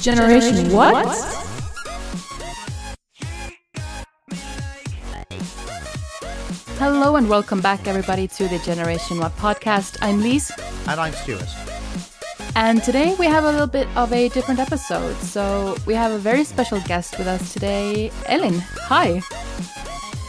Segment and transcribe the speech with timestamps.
[0.00, 1.06] Generation what?
[6.78, 9.98] Hello and welcome back, everybody, to the Generation What podcast.
[10.00, 10.50] I'm Liis,
[10.88, 11.48] And I'm Stuart.
[12.56, 15.16] and today we have a little bit of a different episode.
[15.18, 18.58] So we have a very special guest with us today, Elin.
[18.88, 19.20] Hi.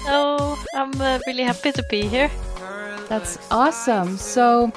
[0.04, 2.30] Hello, I'm uh, really happy to be here.
[3.08, 4.18] That's awesome.
[4.18, 4.72] So,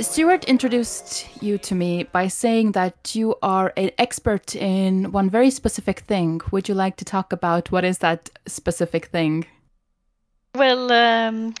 [0.00, 5.50] Stuart introduced you to me by saying that you are an expert in one very
[5.50, 6.40] specific thing.
[6.52, 9.46] Would you like to talk about what is that specific thing?
[10.54, 11.54] Well, um,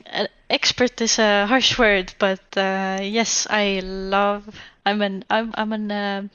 [0.48, 4.48] expert is a harsh word, but uh, yes, I love.
[4.86, 6.30] I'm an I'm I'm an um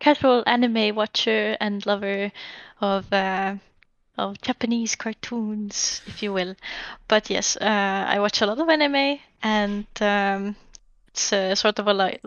[0.00, 2.30] casual anime watcher and lover
[2.80, 3.56] of uh,
[4.18, 6.54] of Japanese cartoons, if you will.
[7.08, 10.56] But yes, uh, I watch a lot of anime, and um,
[11.12, 12.20] it's uh, sort of a li-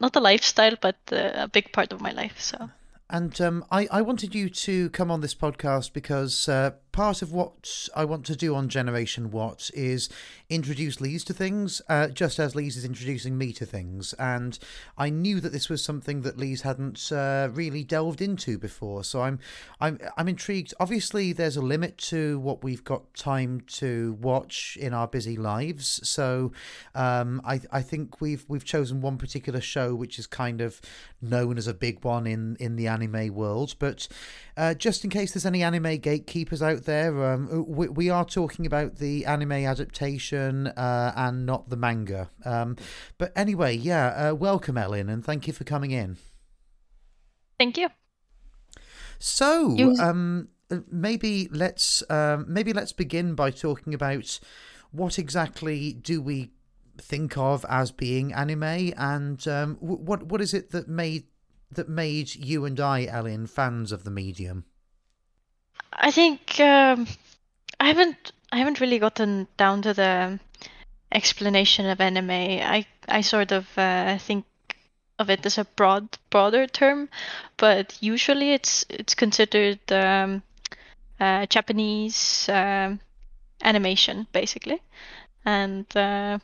[0.00, 2.40] not a lifestyle, but uh, a big part of my life.
[2.40, 2.70] So.
[3.10, 7.32] And um, I, I wanted you to come on this podcast because uh, part of
[7.32, 10.08] what I want to do on Generation What is
[10.48, 14.12] introduce Liis to things, uh, just as Liis is introducing me to things.
[14.14, 14.58] And
[14.98, 19.22] I knew that this was something that Liis hadn't uh, really delved into before, so
[19.22, 19.38] I'm
[19.80, 20.74] I'm I'm intrigued.
[20.80, 26.06] Obviously, there's a limit to what we've got time to watch in our busy lives,
[26.08, 26.52] so
[26.94, 30.80] um, I I think we've we've chosen one particular show which is kind of
[31.22, 34.08] known as a big one in in the anime world, but.
[34.56, 38.66] Uh, just in case there's any anime gatekeepers out there, um, we, we are talking
[38.66, 42.30] about the anime adaptation uh, and not the manga.
[42.44, 42.76] Um,
[43.18, 46.16] but anyway, yeah, uh, welcome, Elin, and thank you for coming in.
[47.58, 47.88] Thank you.
[49.18, 54.40] So, um, uh, maybe let's um, maybe let's begin by talking about
[54.92, 56.52] what exactly do we
[56.96, 61.24] think of as being anime, and um, what what is it that made
[61.70, 64.64] that made you and I, Elin, fans of the medium?
[65.92, 67.06] I think um,
[67.80, 70.40] I haven't I haven't really gotten down to the
[71.12, 72.30] explanation of anime.
[72.30, 74.46] I I sort of uh, think
[75.18, 77.08] of it as a broad broader term,
[77.56, 80.42] but usually it's it's considered um,
[81.20, 83.00] uh, Japanese um,
[83.62, 84.82] animation basically,
[85.44, 86.38] and uh,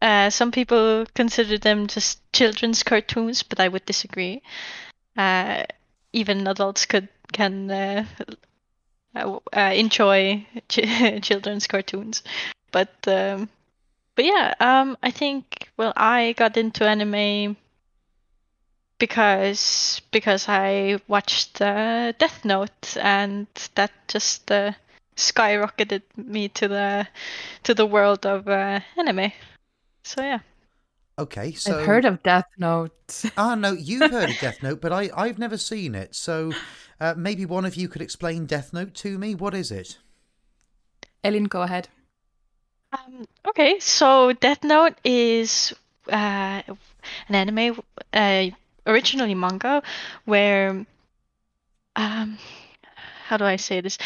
[0.00, 4.42] uh, some people consider them just children's cartoons, but I would disagree.
[5.16, 5.64] Uh,
[6.12, 8.04] even adults could can uh,
[9.14, 12.22] uh, uh, enjoy ch- children's cartoons,
[12.72, 13.48] but um,
[14.16, 17.56] but yeah, um, I think well, I got into anime
[18.98, 24.72] because because I watched uh, Death Note, and that just uh,
[25.16, 27.06] skyrocketed me to the
[27.64, 29.32] to the world of uh, anime.
[30.04, 30.40] So yeah.
[31.18, 33.24] Okay, so I've heard of Death Note.
[33.36, 36.14] Ah, no, you've heard of Death Note, but I, I've never seen it.
[36.14, 36.52] So
[37.00, 39.34] uh, maybe one of you could explain Death Note to me.
[39.34, 39.98] What is it?
[41.24, 41.88] Elin, go ahead.
[42.92, 45.74] Um, okay, so Death Note is
[46.08, 47.80] uh, an anime,
[48.12, 48.46] uh,
[48.86, 49.82] originally manga,
[50.24, 50.86] where
[51.96, 52.38] um,
[53.26, 53.98] how do I say this?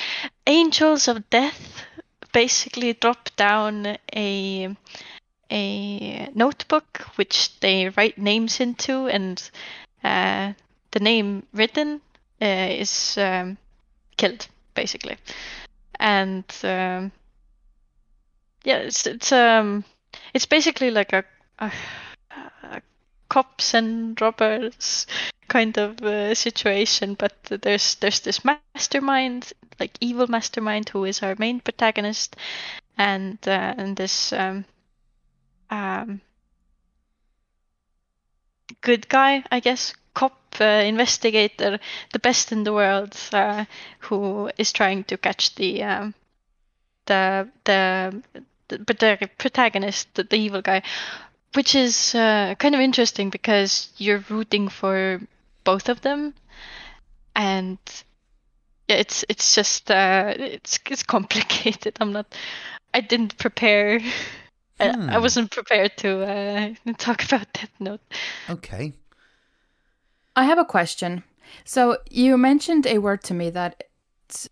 [0.46, 1.84] Angels of Death
[2.32, 4.74] basically drop down a
[5.52, 9.50] a notebook which they write names into, and
[10.02, 10.52] uh,
[10.92, 12.00] the name written
[12.40, 13.58] uh, is um,
[14.16, 15.16] killed basically,
[16.00, 17.12] and um,
[18.64, 19.84] yeah, it's it's um
[20.32, 21.24] it's basically like a,
[21.58, 21.72] a,
[22.62, 22.82] a
[23.28, 25.06] cops and robbers
[25.48, 31.36] kind of uh, situation, but there's there's this mastermind, like evil mastermind, who is our
[31.38, 32.36] main protagonist,
[32.96, 34.64] and uh, and this um
[35.72, 36.20] um
[38.80, 41.78] good guy, I guess, cop uh, investigator,
[42.12, 43.64] the best in the world, uh,
[44.00, 46.14] who is trying to catch the um
[47.06, 48.22] the the
[48.68, 50.82] but the protagonist, the, the evil guy,
[51.54, 55.20] which is uh, kind of interesting because you're rooting for
[55.64, 56.34] both of them,
[57.34, 57.78] and
[58.88, 61.96] it's it's just uh, it's it's complicated.
[62.00, 62.26] I'm not,
[62.94, 64.00] I didn't prepare.
[64.82, 65.22] I, I Hmm.
[65.22, 68.00] wasn't prepared to uh, talk about Death Note.
[68.50, 68.94] Okay.
[70.34, 71.22] I have a question.
[71.64, 73.84] So you mentioned a word to me that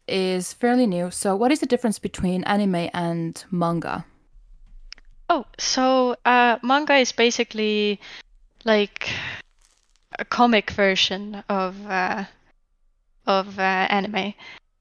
[0.07, 1.11] is fairly new.
[1.11, 4.05] So what is the difference between anime and manga?
[5.29, 8.01] Oh, so uh, manga is basically
[8.65, 9.09] like
[10.19, 12.25] a comic version of uh,
[13.27, 14.35] of uh, anime.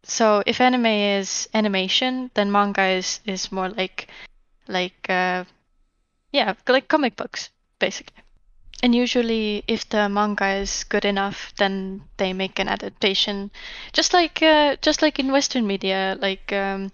[0.03, 4.07] So if anime is animation, then manga is is more like
[4.69, 5.43] like uh,
[6.31, 7.49] yeah, like comic books
[7.79, 8.23] basically.
[8.81, 13.51] and usually, if the manga is good enough, then they make an adaptation.
[13.91, 16.91] Just like uh, just like in Western media, like um,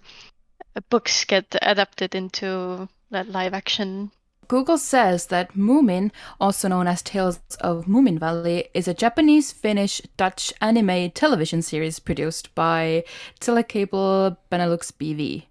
[0.90, 4.10] books get adapted into live action.
[4.48, 10.00] Google says that Moomin, also known as Tales of Moomin Valley, is a Japanese, Finnish,
[10.16, 13.02] Dutch anime television series produced by
[13.40, 15.46] Telecable Benelux BV.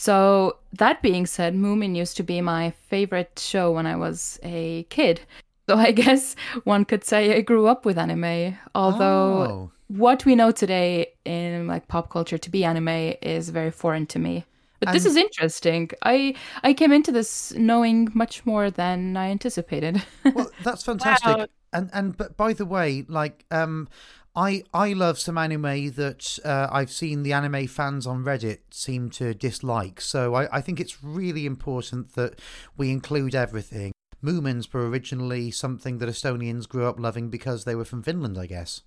[0.00, 4.84] So, that being said, Moomin used to be my favorite show when I was a
[4.84, 5.20] kid.
[5.68, 6.34] So I guess
[6.64, 9.70] one could say I grew up with anime, although oh.
[9.88, 14.18] what we know today in like pop culture to be anime is very foreign to
[14.18, 14.46] me.
[14.80, 15.90] But and this is interesting.
[16.02, 20.02] I I came into this knowing much more than I anticipated.
[20.34, 21.36] well, that's fantastic.
[21.36, 21.46] Wow.
[21.74, 23.88] And and but by the way, like um
[24.36, 29.10] I I love some anime that uh, I've seen the anime fans on Reddit seem
[29.10, 30.00] to dislike.
[30.00, 32.40] So I, I think it's really important that
[32.76, 33.92] we include everything.
[34.22, 38.46] Moomins were originally something that Estonians grew up loving because they were from Finland, I
[38.46, 38.82] guess.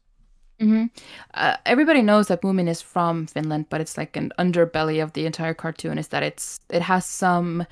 [0.59, 0.85] Mm-hmm.
[1.33, 5.25] Uh, everybody knows that Moomin is from Finland, but it's like an underbelly of the
[5.25, 7.65] entire cartoon is that it's it has some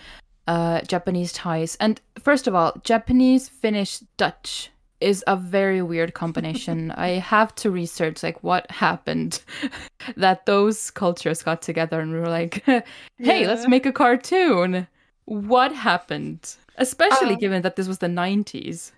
[0.48, 1.78] uh, Japanese ties.
[1.80, 6.92] And first of all, Japanese, Finnish, Dutch is a very weird combination.
[6.98, 9.42] I have to research like what happened
[10.18, 12.84] that those cultures got together and we were like, "Hey,
[13.18, 13.48] yeah.
[13.48, 14.88] let's make a cartoon."
[15.26, 16.56] What happened?
[16.80, 18.92] especially um, given that this was the 90s.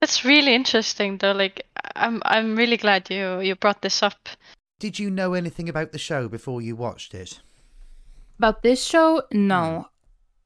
[0.00, 1.32] That's really interesting though.
[1.32, 1.66] Like
[1.96, 4.28] I'm I'm really glad you you brought this up.
[4.78, 7.40] Did you know anything about the show before you watched it?
[8.38, 9.22] About this show?
[9.32, 9.56] No.
[9.56, 9.86] Mm.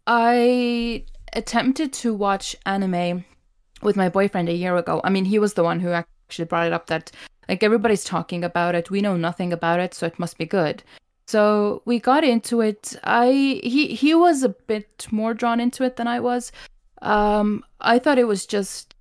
[0.06, 3.24] I attempted to watch anime
[3.82, 5.00] with my boyfriend a year ago.
[5.04, 7.10] I mean, he was the one who actually brought it up that
[7.48, 8.90] like everybody's talking about it.
[8.90, 10.82] We know nothing about it, so it must be good.
[11.26, 12.96] So we got into it.
[13.04, 16.52] I he he was a bit more drawn into it than I was.
[17.02, 18.94] Um, I thought it was just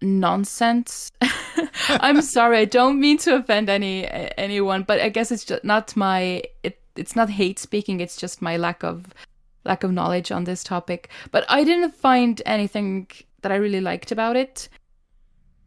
[0.00, 1.10] nonsense.
[1.88, 4.06] I'm sorry, I don't mean to offend any
[4.38, 8.42] anyone, but I guess it's just not my it, it's not hate speaking, it's just
[8.42, 9.06] my lack of
[9.64, 11.10] lack of knowledge on this topic.
[11.30, 13.08] But I didn't find anything
[13.44, 14.68] that I really liked about it.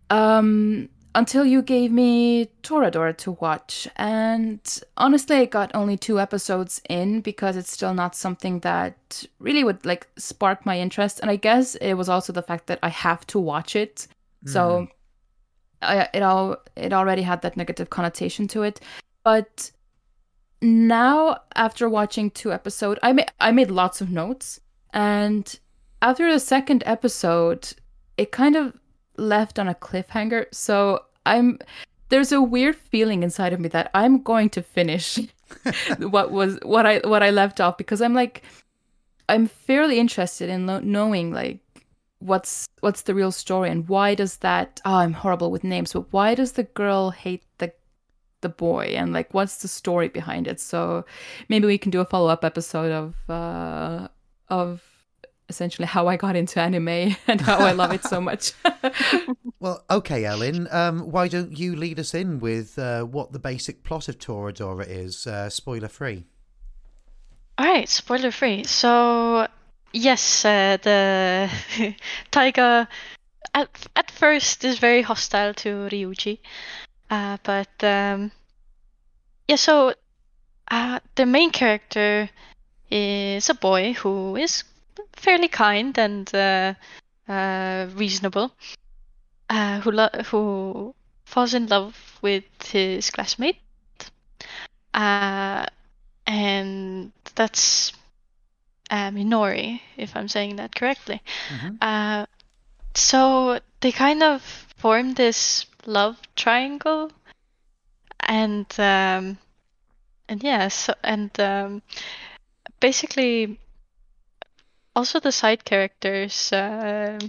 [0.10, 3.88] Um until you gave me Toradora to watch.
[3.96, 4.60] And
[4.98, 9.84] honestly, I got only two episodes in because it's still not something that really would
[9.84, 11.20] like spark my interest.
[11.20, 14.08] And I guess it was also the fact that I have to watch it.
[14.46, 14.50] Mm.
[14.50, 14.88] So
[15.82, 18.80] I, it all it already had that negative connotation to it.
[19.24, 19.72] But
[20.62, 24.60] now after watching two episodes, I made I made lots of notes.
[24.94, 25.60] And
[26.02, 27.74] after the second episode,
[28.18, 28.74] it kind of
[29.18, 30.46] left on a cliffhanger.
[30.54, 31.60] So I'm
[32.10, 35.20] there's a weird feeling inside of me that I'm going to finish
[36.00, 38.44] what was what I what I left off because I'm like
[39.30, 41.60] I'm fairly interested in lo- knowing like
[42.20, 46.12] what's what's the real story and why does that oh I'm horrible with names but
[46.12, 47.74] why does the girl hate the
[48.42, 51.06] the boy and like what's the story behind it so
[51.50, 54.08] maybe we can do a follow-up episode of uh
[54.50, 54.97] of
[55.50, 58.54] essentially how I got into anime and how I love it so much.
[59.60, 63.84] well, okay, Elin, um, why don't you lead us in with uh, what the basic
[63.84, 66.26] plot of Toradora is, uh, spoiler free?
[67.58, 68.64] All right, spoiler free.
[68.66, 69.48] So,
[69.94, 71.50] yes, uh, the
[72.32, 72.88] Taiga
[73.54, 76.40] at, at first is very hostile to Ryuji,
[77.10, 78.32] uh, but um,
[79.48, 79.94] yeah, so
[80.70, 82.30] uh, the main character
[82.92, 84.64] is a boy who is
[85.18, 86.74] fairly kind and uh,
[87.28, 88.52] uh, reasonable,
[89.50, 90.96] uh, who lo- who
[91.26, 93.58] falls in love with his classmate,
[94.94, 95.66] uh,
[96.26, 97.92] and that's
[98.90, 101.22] Minori, if I'm saying that correctly.
[101.50, 101.76] Mm-hmm.
[101.82, 102.26] Uh,
[102.96, 104.42] so they kind of
[104.78, 107.12] form this love triangle,
[108.22, 109.38] and um,
[110.30, 111.82] and yeah, so and um,
[112.80, 113.60] basically
[114.98, 117.20] also the side characters uh,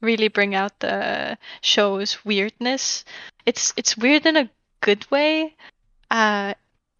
[0.00, 3.04] really bring out the show's weirdness.
[3.44, 5.54] It's it's weird in a good way.
[6.10, 6.54] Uh,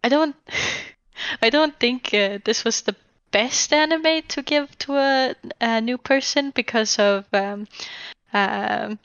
[0.04, 0.37] I don't
[1.42, 2.94] I don't think uh, this was the
[3.30, 7.66] best anime to give to a, a new person because of um,
[8.34, 8.99] um,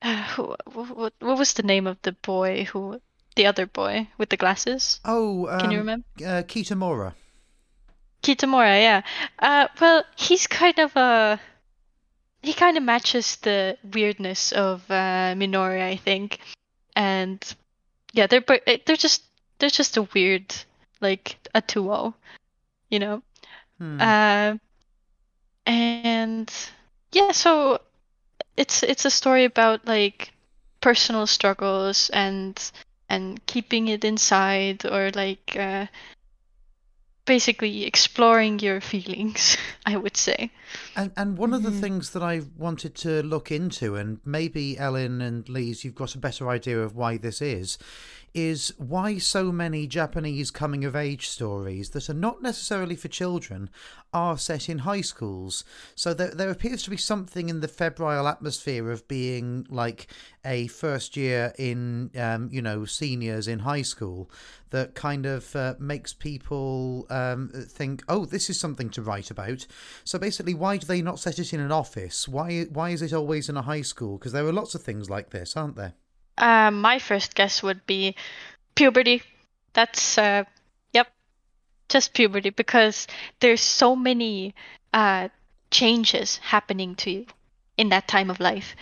[0.00, 3.00] uh, who, what, what was the name of the boy who
[3.36, 5.00] the other boy with the glasses?
[5.04, 6.06] Oh, um, can you um, remember?
[6.18, 7.12] Uh, Kitamura.
[8.22, 9.02] Kitamura, yeah.
[9.38, 11.40] Uh, well, he's kind of a.
[12.42, 16.38] He kind of matches the weirdness of uh, Minori, I think,
[16.94, 17.42] and
[18.12, 19.22] yeah, they're eh, they're just
[19.58, 20.54] they're just a weird
[21.00, 22.14] like a duo,
[22.90, 23.22] you know.
[23.78, 24.00] Hmm.
[24.00, 24.56] Uh,
[25.66, 26.52] and
[27.12, 27.80] yeah, so
[28.56, 30.32] it's it's a story about like
[30.80, 32.70] personal struggles and
[33.08, 35.86] and keeping it inside or like uh,
[37.28, 39.56] basically exploring your feelings
[39.86, 40.50] i would say
[40.96, 41.80] And and one of the Mhm.
[41.80, 46.18] things that I wanted to look into, and maybe Elin and Liis, you've got a
[46.26, 47.78] better idea of why this is,
[48.34, 53.70] is why so many Japanese coming of age stories that are not necessarily for children
[54.12, 55.64] are set in high schools.
[55.94, 60.06] So there there appears to be something in the febrile atmosphere of being like
[60.44, 64.30] a first year in um, you know seniors in high school
[64.70, 69.66] that kind of uh, makes people um, think, oh, this is something to write about.
[70.04, 72.28] So basically, why do they not set it in an office?
[72.28, 74.18] Why why is it always in a high school?
[74.18, 75.94] Because there are lots of things like this, aren't there?
[76.38, 78.14] Um, my first guess would be
[78.74, 79.22] puberty.
[79.72, 80.44] That's uh,
[80.92, 81.08] yep
[81.88, 83.06] just puberty because
[83.40, 84.54] there's so many
[84.92, 85.28] uh,
[85.70, 87.26] changes happening to you
[87.76, 88.74] in that time of life.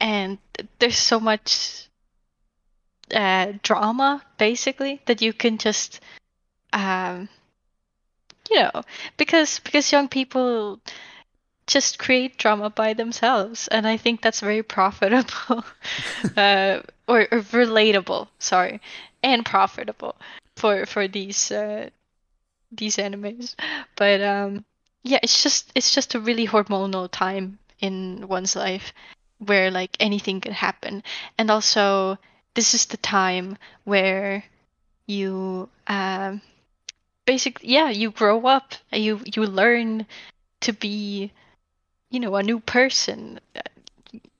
[0.00, 0.38] And
[0.78, 1.88] there's so much
[3.14, 6.00] uh, drama basically that you can just
[6.72, 7.28] um,
[8.50, 8.82] you know
[9.16, 10.80] because because young people
[11.66, 13.68] just create drama by themselves.
[13.68, 15.64] And i think that's very profitable.
[16.36, 18.80] Uh, or, or relatable sorry
[19.22, 20.16] and profitable
[20.56, 21.88] for for these uh,
[22.72, 23.54] these animes.
[23.96, 24.64] But um
[25.02, 28.92] yeah it's just it's just a really hormonal time in one's life
[29.38, 31.02] where like anything can happen.
[31.38, 32.18] And also
[32.54, 34.44] this is the time where
[35.06, 36.40] you um
[37.26, 40.06] basically yeah you grow up you you learn
[40.60, 41.32] to be
[42.10, 43.40] you know a new person.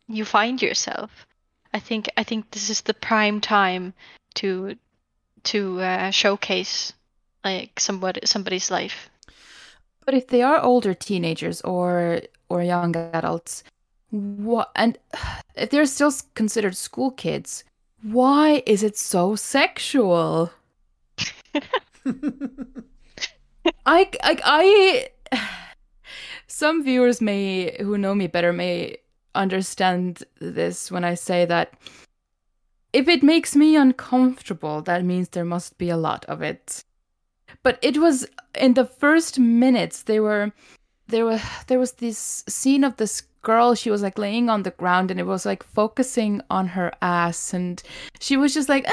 [0.09, 1.27] You find yourself
[1.75, 3.93] i think i think this is the prime time
[4.35, 4.77] to
[5.45, 6.93] to uh, showcase
[7.45, 9.11] like somebody somebody's life
[10.07, 13.65] But if they are older teenagers or or young adults,
[14.11, 14.99] what and
[15.57, 17.65] if they're still considered school kids,
[18.03, 20.51] why is it so sexual?
[23.87, 25.09] I I, I
[26.47, 28.99] some viewers may who know me better may
[29.35, 31.75] understand this when I say that
[32.93, 36.85] if it makes me uncomfortable, that means there must be a lot of it.
[37.63, 40.53] But it was in the first minutes they were
[41.09, 44.71] there were there was this scene of this girl she was like laying on the
[44.71, 47.83] ground and it was like focusing on her ass and
[48.19, 48.87] she was just like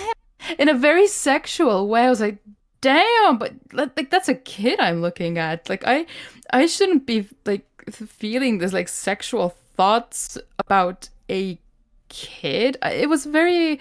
[0.58, 2.36] in a very sexual way i was like
[2.82, 6.04] damn but like like, that's a kid i'm looking at like i
[6.52, 11.58] i shouldn't be like feeling this like sexual thoughts about a
[12.08, 12.76] kid.
[12.82, 13.80] It was very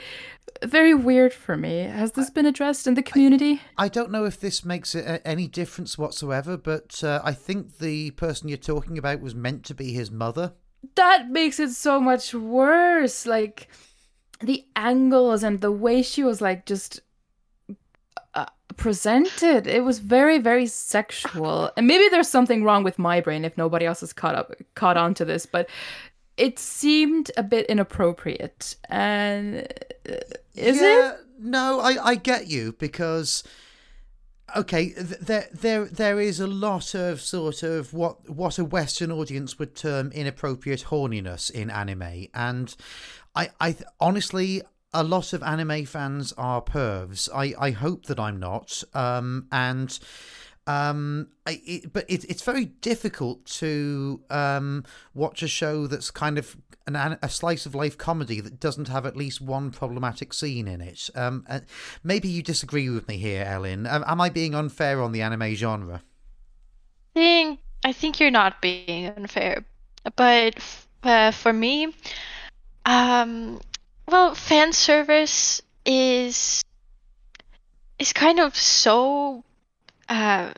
[0.64, 1.80] very weird for me.
[1.80, 3.62] Has this been addressed in the community?
[3.78, 8.48] I don't know if this makes any difference whatsoever, but uh, I think the person
[8.48, 10.54] you're talking about was meant to be his mother.
[10.96, 13.26] that makes it so much worse.
[13.26, 13.68] Like
[14.40, 17.02] the angles and the way she was like just uh,
[18.78, 19.68] presented.
[19.68, 21.72] It was very very sexual.
[21.78, 24.98] And maybe there's something wrong with my brain if nobody else has caught up caught
[24.98, 25.70] on to this but
[26.38, 28.76] it seemed a bit inappropriate.
[28.90, 29.68] And
[30.10, 30.16] uh,
[30.56, 33.44] is yeah, it No, I, I get you because
[34.56, 39.12] okay, th- there there there is a lot of sort of what what a Western
[39.12, 42.76] audience would term inappropriate horniness in anime, and
[43.36, 44.64] I I honestly.
[44.94, 47.30] A lot of anime fans are pervs.
[47.34, 48.84] I, I hope that I'm not.
[48.94, 49.98] Um, and
[50.68, 54.84] um, I, it, but it, it's very difficult to um,
[55.14, 56.56] watch a show that's kind of
[56.88, 60.82] an, a slice of life comedy that doesn't have at least one problematic scene in
[60.82, 61.10] it.
[61.16, 61.62] Um, uh,
[62.04, 63.88] maybe you disagree with me here, Elin.
[63.88, 66.04] Am, am I being unfair on the anime genre?
[67.14, 69.66] think I think you're not being unfair,
[70.16, 70.64] but
[71.04, 71.94] uh, for me,
[72.86, 73.60] um,
[74.08, 76.64] well, fan service is
[78.00, 79.44] is kind of so
[80.10, 80.54] uh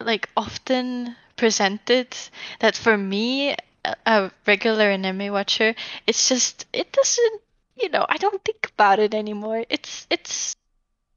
[0.00, 2.16] like often presented
[2.60, 3.52] that for me,
[3.84, 5.74] a, a regular anime watcher,
[6.06, 7.42] it's just it doesn't
[7.82, 9.64] you know I don't think about it anymore.
[9.70, 10.54] It's it's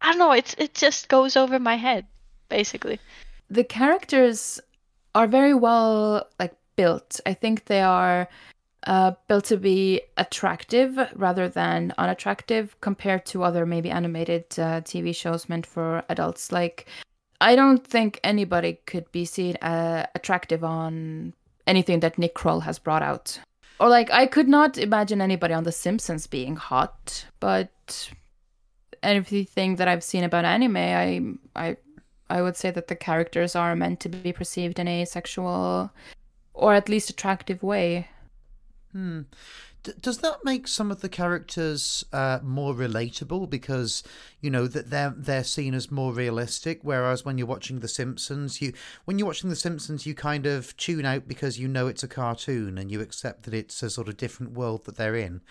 [0.02, 0.32] I don't know.
[0.34, 2.06] It's it just goes over my head
[2.50, 3.00] basically.
[3.50, 4.60] the characters
[5.16, 7.20] are very well like built.
[7.26, 8.28] I think they are
[8.86, 15.16] uh, built to be attractive rather than unattractive compared to other maybe animated uh, TV
[15.16, 16.52] shows meant for adults.
[16.52, 16.88] Like,
[17.40, 21.34] I don't think anybody could be seen uh, attractive on
[21.68, 23.40] anything that Nick Kroll has brought out.
[23.80, 28.12] Or like, I could not imagine anybody on The Simpsons being hot, but
[29.02, 31.22] everything that I've seen about anime, I
[31.56, 31.78] I
[32.30, 35.92] I would say that the characters are meant to be perceived in a sexual
[36.54, 38.08] or at least attractive way.
[38.94, 39.22] Hmm.
[39.82, 44.04] D- does that make some of the characters uh, more relatable because
[44.40, 46.80] you know that they're they're seen as more realistic?
[46.84, 48.72] Whereas when you're watching The Simpsons, you
[49.06, 52.08] when you're watching The Simpsons, you kind of tune out because you know it's a
[52.08, 55.42] cartoon and you accept that it's a sort of different world that they're in.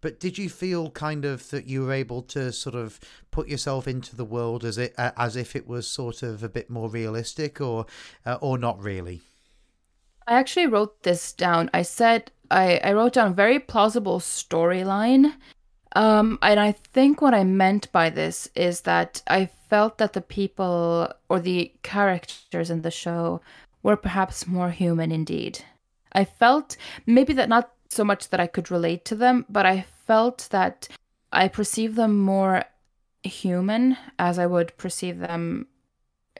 [0.00, 3.00] But did you feel kind of that you were able to sort of
[3.32, 6.70] put yourself into the world as it as if it was sort of a bit
[6.70, 7.86] more realistic, or
[8.24, 9.22] uh, or not really?
[10.26, 11.70] I actually wrote this down.
[11.74, 15.34] I said I, I wrote down a very plausible storyline.
[15.94, 20.20] Um, and I think what I meant by this is that I felt that the
[20.20, 23.40] people or the characters in the show
[23.82, 25.64] were perhaps more human indeed.
[26.12, 26.76] I felt
[27.06, 30.88] maybe that not so much that I could relate to them, but I felt that
[31.32, 32.64] I perceived them more
[33.22, 35.66] human as I would perceive them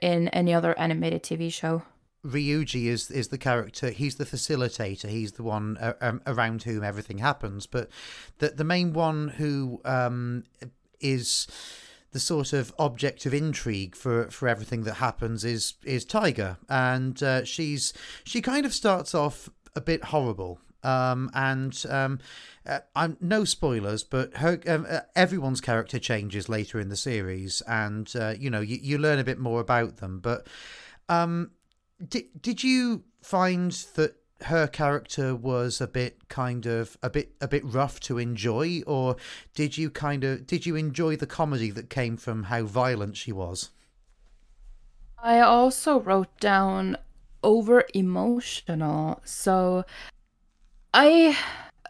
[0.00, 1.82] in any other animated TV show.
[2.24, 3.90] Ryuji is is the character.
[3.90, 5.08] He's the facilitator.
[5.08, 7.66] He's the one uh, um, around whom everything happens.
[7.66, 7.88] But
[8.38, 10.44] the the main one who um,
[11.00, 11.48] is
[12.12, 17.20] the sort of object of intrigue for, for everything that happens is is Taiga, and
[17.22, 17.92] uh, she's
[18.24, 20.58] she kind of starts off a bit horrible.
[20.84, 22.18] Um, and um,
[22.66, 27.62] uh, I'm no spoilers, but her um, uh, everyone's character changes later in the series,
[27.62, 30.18] and uh, you know you, you learn a bit more about them.
[30.18, 30.46] But
[31.08, 31.52] um,
[32.08, 37.48] did did you find that her character was a bit kind of a bit a
[37.48, 38.82] bit rough to enjoy?
[38.86, 39.16] Or
[39.54, 43.32] did you kind of did you enjoy the comedy that came from how violent she
[43.32, 43.70] was?
[45.18, 46.96] I also wrote down
[47.44, 49.84] over emotional so
[50.94, 51.36] I,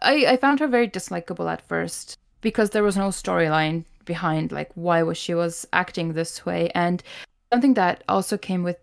[0.01, 4.71] I i found her very dislikable at first because there was no storyline behind like
[4.75, 6.69] why was she was acting this way.
[6.75, 7.01] And
[7.51, 8.77] something that also came with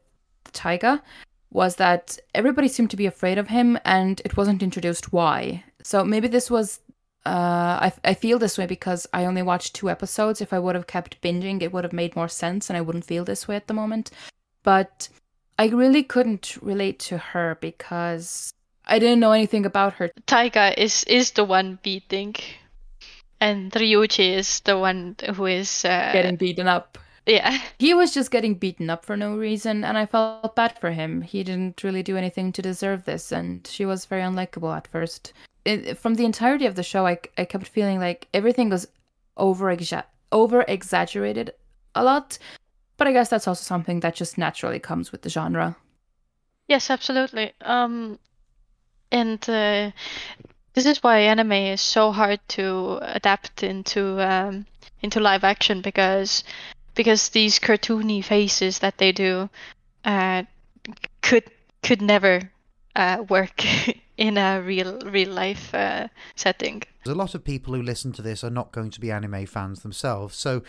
[0.53, 1.03] Taiga
[1.51, 5.65] was that everybody seemed to be afraid of him and it wasn't introduced why.
[5.83, 6.81] So maybe this was.
[7.27, 10.41] Uh, I, I feel this way because I only watched two episodes.
[10.41, 13.05] If I would have kept binging, it would have made more sense and I wouldn't
[13.05, 14.11] feel this way at the moment.
[14.63, 15.11] But
[15.59, 18.55] I really couldn't relate to her because
[18.87, 20.11] I didn't know anything about her.
[20.26, 22.35] Taiga is, is the one beating,
[23.39, 26.97] and Ryuji is the one who is uh, getting beaten up.
[27.30, 27.60] Yeah.
[27.78, 31.23] He was just getting beaten up for no reason, and I felt bad for him.
[31.23, 35.32] He didn't really do anything to deserve this, and she was very unlikable at first.
[35.64, 38.88] It, from the entirety of the show, I, I kept feeling like everything was
[39.36, 39.76] over
[40.32, 41.52] over exaggerated
[41.95, 42.36] a lot,
[42.97, 45.76] but I guess that's also something that just naturally comes with the genre.
[46.66, 47.52] Yes, absolutely.
[47.60, 48.19] Um,
[49.12, 49.93] and uh,
[50.75, 54.66] this is why anime is so hard to adapt into um,
[55.02, 56.45] into live action because
[57.00, 59.49] because these cartoony faces that they do
[60.04, 60.43] uh,
[61.23, 61.45] could
[61.82, 62.52] could never
[62.95, 63.65] uh, work
[64.19, 66.82] in a real real life uh, setting.
[67.06, 69.80] A lot of people who listen to this are not going to be anime fans
[69.80, 70.63] themselves, so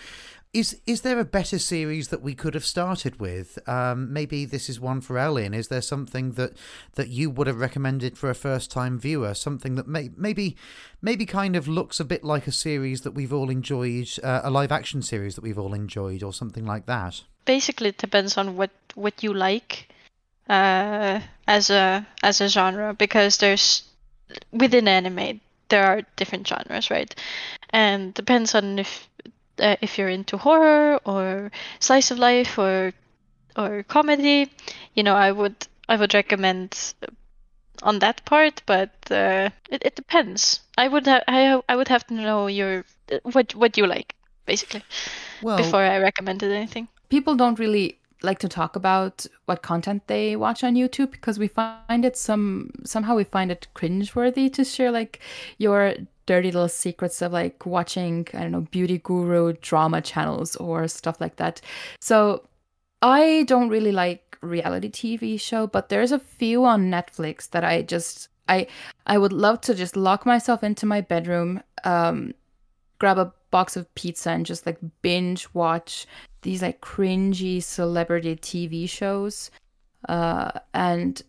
[0.53, 3.57] is is there a better series that we could have started with?
[3.69, 5.53] Um, maybe this is one for Elin.
[5.53, 6.57] Is there something that
[6.95, 9.33] that you would have recommended for a first time viewer?
[9.33, 10.57] Something that may, maybe
[11.01, 14.51] maybe kind of looks a bit like a series that we've all enjoyed, uh, a
[14.51, 17.23] live action series that we've all enjoyed, or something like that.
[17.45, 19.87] Basically, it depends on what what you like
[20.49, 23.83] uh, as a as a genre because there's
[24.51, 27.15] within anime there are different genres, right?
[27.69, 29.07] And depends on if
[29.59, 32.93] uh, if you're into horror or slice of life or
[33.57, 34.49] or comedy,
[34.95, 36.93] you know, I would I would recommend
[37.83, 40.61] on that part, but uh, it, it depends.
[40.77, 42.85] I would ha- I I would have to know your
[43.23, 44.83] what what you like basically
[45.41, 46.87] well, before I recommended anything.
[47.09, 51.47] People don't really like to talk about what content they watch on YouTube because we
[51.47, 55.19] find it some somehow we find it cringeworthy to share like
[55.57, 60.87] your dirty little secrets of like watching I don't know beauty guru drama channels or
[60.87, 61.61] stuff like that.
[61.99, 62.47] So
[63.01, 67.81] I don't really like reality TV show, but there's a few on Netflix that I
[67.81, 68.67] just I
[69.07, 72.33] I would love to just lock myself into my bedroom, um,
[72.99, 76.07] grab a box of pizza and just like binge watch
[76.41, 79.51] these like cringy celebrity TV shows.
[80.09, 81.21] Uh, and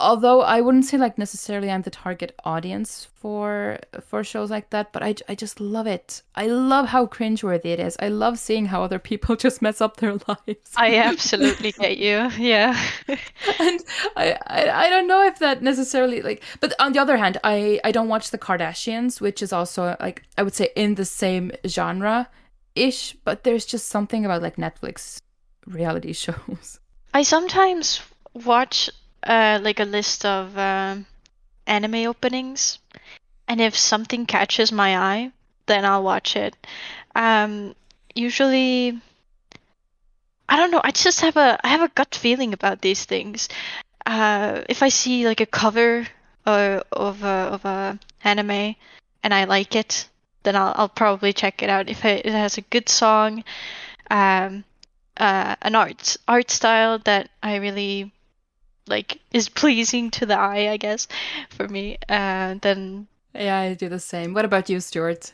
[0.00, 4.92] although I wouldn't say like necessarily I'm the target audience for for shows like that,
[4.92, 6.22] but I, I just love it.
[6.34, 7.96] I love how cringeworthy it is.
[8.00, 10.72] I love seeing how other people just mess up their lives.
[10.76, 12.30] I absolutely get you.
[12.38, 12.76] Yeah.
[13.08, 13.80] and
[14.16, 17.80] I, I I don't know if that necessarily like but on the other hand, I
[17.84, 21.52] I don't watch the Kardashians, which is also like I would say in the same
[21.66, 22.28] genre
[22.74, 25.20] ish, but there's just something about like Netflix
[25.66, 26.80] reality shows.
[27.12, 28.00] I sometimes
[28.34, 28.88] watch
[29.24, 31.06] uh, like a list of um,
[31.66, 32.78] anime openings,
[33.48, 35.32] and if something catches my eye,
[35.66, 36.54] then I'll watch it.
[37.14, 37.74] Um,
[38.14, 39.00] usually,
[40.48, 40.80] I don't know.
[40.82, 43.48] I just have a I have a gut feeling about these things.
[44.06, 46.06] Uh, if I see like a cover
[46.46, 48.74] uh, of a of a anime
[49.22, 50.08] and I like it,
[50.42, 51.88] then I'll I'll probably check it out.
[51.88, 53.44] If it, it has a good song,
[54.10, 54.64] um,
[55.16, 58.12] uh, an art art style that I really
[58.90, 61.08] like is pleasing to the eye, I guess,
[61.48, 64.34] for me, And then Yeah, I do the same.
[64.34, 65.32] What about you, Stuart?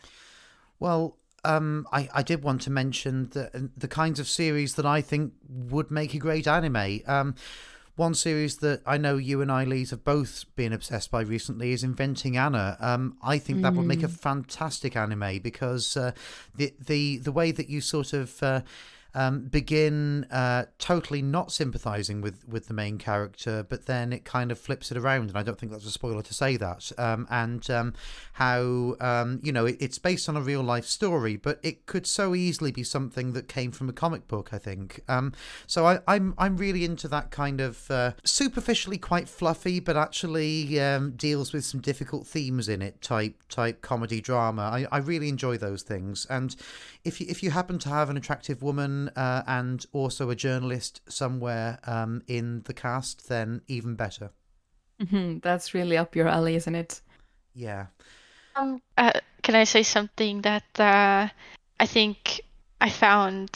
[0.78, 5.00] Well, um, I, I did want to mention the the kinds of series that I
[5.00, 7.00] think would make a great anime.
[7.06, 7.34] Um,
[7.94, 11.72] one series that I know you and I, Liis, have both been obsessed by recently
[11.72, 12.76] is Inventing Anna.
[12.78, 16.12] Um, I think that would make a fantastic anime because uh,
[16.54, 18.60] the the the way that you sort of uh,
[19.16, 24.52] um, begin uh, totally not sympathizing with, with the main character, but then it kind
[24.52, 25.31] of flips it around.
[25.31, 26.92] And I don't think that's a spoiler to say that.
[26.98, 27.94] Um, and um,
[28.35, 32.07] how, um, you know, it, it's based on a real life story, but it could
[32.07, 35.00] so easily be something that came from a comic book, I think.
[35.09, 35.33] Um,
[35.66, 40.79] so I, I'm, I'm really into that kind of uh, superficially quite fluffy, but actually
[40.79, 44.62] um, deals with some difficult themes in it type type comedy drama.
[44.62, 46.26] I, I really enjoy those things.
[46.29, 46.55] And
[47.06, 51.00] if you, if you happen to have an attractive woman uh, and also a journalist
[51.08, 54.30] somewhere um, in the cast, then even better.
[55.00, 57.00] Mhm, That's really up your alley, isn't it?
[57.54, 57.86] Yeah.
[58.56, 61.28] Um, uh, can I say something that uh,
[61.78, 62.40] I think
[62.80, 63.50] I found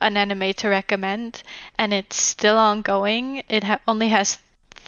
[0.00, 1.42] an anime to recommend,
[1.78, 3.42] and it's still ongoing.
[3.48, 4.38] It ha- only has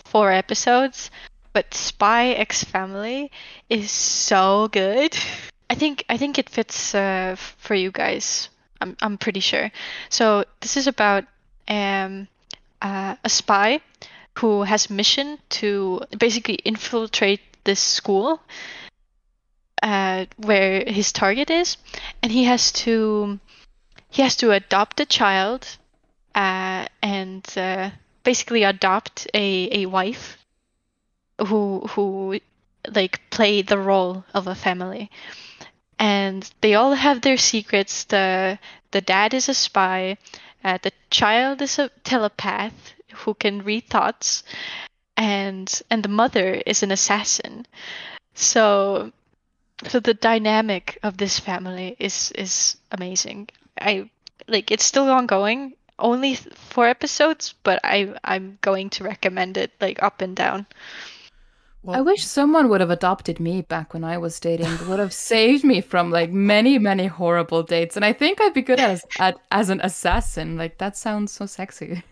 [0.04, 1.10] four episodes,
[1.52, 3.30] but Spy X Family
[3.68, 5.16] is so good.
[5.72, 8.48] I think I think it fits uh, for you guys.
[8.80, 9.70] I'm I'm pretty sure.
[10.10, 11.24] So this is about
[11.68, 12.28] um
[12.82, 13.80] uh, a spy
[14.38, 18.40] who has mission to basically infiltrate this school
[19.82, 21.76] uh, where his target is,
[22.22, 23.38] and he has to
[24.10, 25.78] he has to adopt a child
[26.34, 27.90] uh, and uh,
[28.24, 30.38] basically adopt a, a wife
[31.48, 32.38] who who
[32.94, 35.10] like play the role of a family
[36.02, 38.04] and they all have their secrets.
[38.04, 38.58] The
[38.90, 40.18] the dad is a spy.
[40.64, 44.42] Uh, the child is a telepath who can read thoughts.
[45.16, 47.66] And and the mother is an assassin.
[48.34, 49.12] So
[49.86, 53.50] so the dynamic of this family is is amazing.
[53.80, 54.10] I
[54.48, 60.02] like it's still ongoing only four episodes but i i'm going to recommend it like
[60.02, 60.66] up and down
[61.82, 64.72] Well, I wish someone would have adopted me back when I was dating.
[64.72, 67.96] It would have saved me from like many, many horrible dates.
[67.96, 70.56] And I think I'd be good as at, as an assassin.
[70.56, 72.02] Like that sounds so sexy.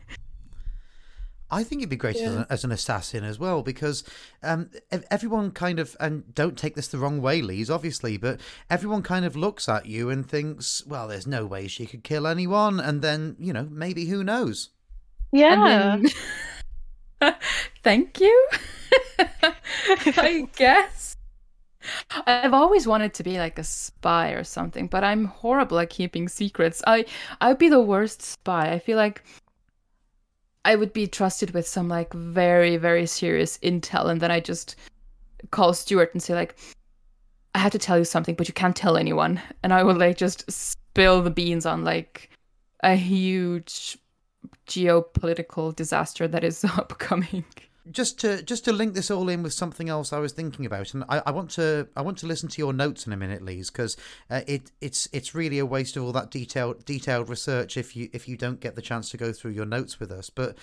[1.52, 4.04] I think you'd be great as, an, as an assassin as well because
[4.44, 4.70] um,
[5.10, 9.24] everyone kind of, and don't take this the wrong way, Liis, obviously, but everyone kind
[9.24, 12.78] of looks at you and thinks, well, there's no way she could kill anyone.
[12.78, 14.70] And then, you know, maybe who knows?
[15.32, 16.12] yeah And then
[17.82, 18.48] thank you.
[19.18, 21.16] I guess.
[22.26, 26.28] I've always wanted to be like a spy or something, but I'm horrible at keeping
[26.28, 26.82] secrets.
[26.86, 27.06] I
[27.40, 28.72] I'd be the worst spy.
[28.72, 29.24] I feel like
[30.64, 34.76] I would be trusted with some like very very serious intel and then I just
[35.50, 36.56] call Stuart and say like
[37.54, 39.40] I have to tell you something, but you can't tell anyone.
[39.62, 42.30] And I will like just spill the beans on like
[42.82, 43.98] a huge
[44.70, 47.44] geopolitical disaster that is upcoming.
[47.90, 50.94] just to just to link this all in with something else I was thinking about,
[50.94, 53.42] and I, I want to I want to listen to your notes in a minute,
[53.42, 53.96] Liis, because
[54.30, 58.08] uh, it it's it's really a waste of all that detailed detailed research if you
[58.12, 60.30] if you don't get the chance to go through your notes with us.
[60.30, 60.56] But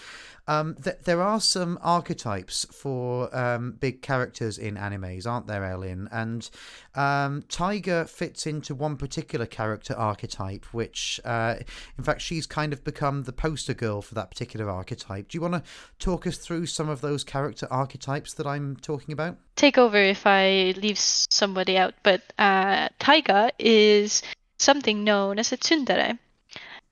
[0.48, 6.08] um, th- there are some archetypes for um, big characters in animes, aren't there, Elin?
[6.12, 6.50] And
[6.98, 11.56] um, Taiga fits into one particular character archetype, which uh,
[11.98, 15.30] in fact she's kind of become the poster girl for that particular archetype.
[15.30, 15.64] Do you want to
[16.00, 19.38] talk us through some of those character archetypes that I'm talking about?
[19.58, 24.22] take over if I leave somebody out, but uh, Taiga is
[24.58, 26.18] something known as a tsundere.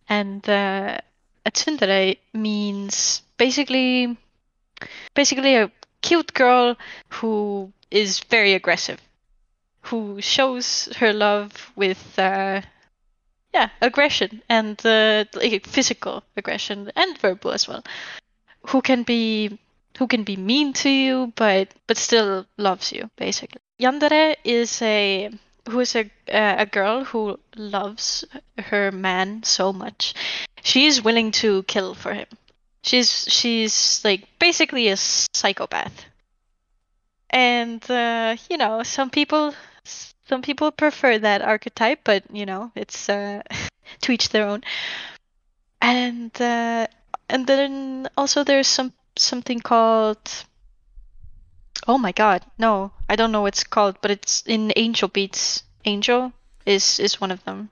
[0.10, 0.98] And uh,
[1.46, 4.18] a tsundere means basically
[5.14, 6.76] basically a cute girl
[7.10, 9.00] who is very aggressive,
[9.86, 12.62] who shows her love with uh,
[13.54, 17.84] yeah aggression and uh, like physical aggression and verbal as well,
[18.68, 19.58] who can be
[19.98, 23.62] who can be mean to you but but still loves you basically.
[23.80, 25.30] Yandere is a
[25.70, 28.26] who is a uh, a girl who loves
[28.58, 30.14] her man so much.
[30.64, 32.28] She's willing to kill for him.
[32.84, 36.06] She's she's like basically a psychopath.
[37.30, 39.54] and uh, you know, some people
[40.28, 43.42] some people prefer that archetype, but you know, it's uh,
[44.02, 44.64] to each their own.
[45.82, 46.88] And uh,
[47.30, 50.46] and then also there's some something called
[51.88, 55.64] oh my god no i don't know what it's called but it's in angel beats
[55.86, 56.32] angel
[56.66, 57.70] is is one of them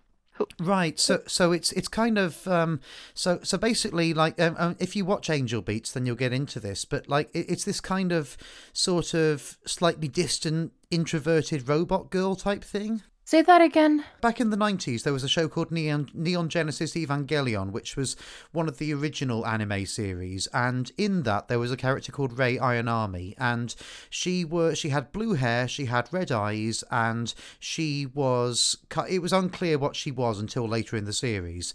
[0.60, 2.80] Right, so so it's it's kind of um,
[3.14, 6.60] so so basically like um, um, if you watch Angel Beats, then you'll get into
[6.60, 6.86] this.
[6.86, 8.38] But like it, it's this kind of
[8.72, 13.02] sort of slightly distant, introverted robot girl type thing.
[13.26, 14.04] Say that again.
[14.20, 18.18] Back in the 90s, there was a show called Neon, Neon Genesis Evangelion, which was
[18.52, 20.48] one of the original anime series.
[20.48, 23.34] And in that, there was a character called Rei Ayanami.
[23.38, 23.74] And
[24.10, 28.78] she were she had blue hair, she had red eyes, and she was.
[29.10, 31.74] It was unclear what she was until later in the series.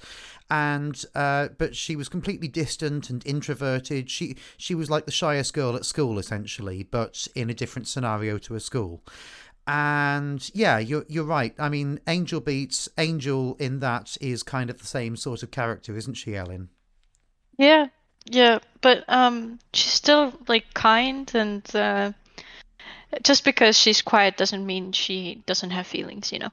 [0.51, 4.11] And uh, but she was completely distant and introverted.
[4.11, 8.37] She she was like the shyest girl at school, essentially, but in a different scenario
[8.39, 9.03] to a school
[9.69, 11.55] and yeah, you're you're right.
[11.59, 15.95] I mean, Angel Beats Angel in that is kind of the same sort of character,
[15.95, 16.71] isn't she, Elin?
[17.59, 17.89] Yeah,
[18.25, 22.13] yeah, but um, she's still like kind, and uh,
[23.23, 26.51] just because she's quiet doesn't mean she doesn't have feelings, you know.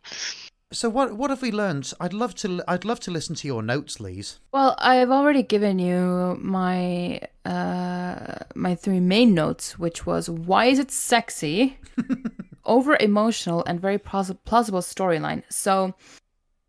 [0.73, 1.93] So what what have we learned?
[2.01, 4.39] I'd love to I'd love to listen to your notes, Liis.
[4.51, 10.79] Well, I've already given you my uh my three main notes, which was why is
[10.79, 11.77] it sexy?
[12.65, 15.43] over emotional and very plausible storyline.
[15.49, 15.93] So,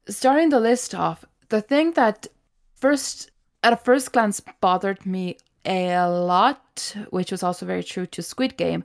[0.09, 2.26] starting the list off, the thing that
[2.74, 3.30] first,
[3.62, 8.56] at a first glance, bothered me a lot, which was also very true to Squid
[8.56, 8.85] Game,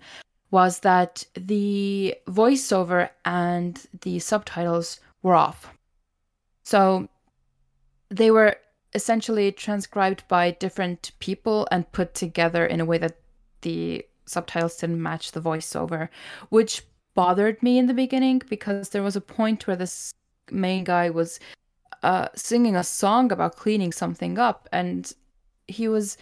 [0.50, 5.74] was that the voiceover and the subtitles were off.
[6.64, 7.08] So,
[8.10, 8.58] they were
[8.94, 13.18] essentially transcribed by different people and put together in a way that
[13.62, 16.10] the subtitles didn't match the voiceover,
[16.50, 20.14] which bothered me in the beginning because there was a point where this
[20.50, 21.40] main guy was
[22.04, 25.14] uh, singing a song about cleaning something up, and
[25.68, 26.18] he was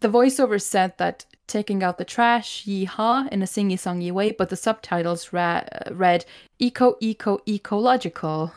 [0.00, 4.48] the voiceover said that taking out the trash, yeehaw, in a singy songy way, but
[4.48, 6.24] the subtitles ra- read
[6.58, 8.52] eco, eco, ecological.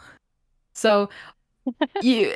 [0.74, 1.10] So
[2.02, 2.34] you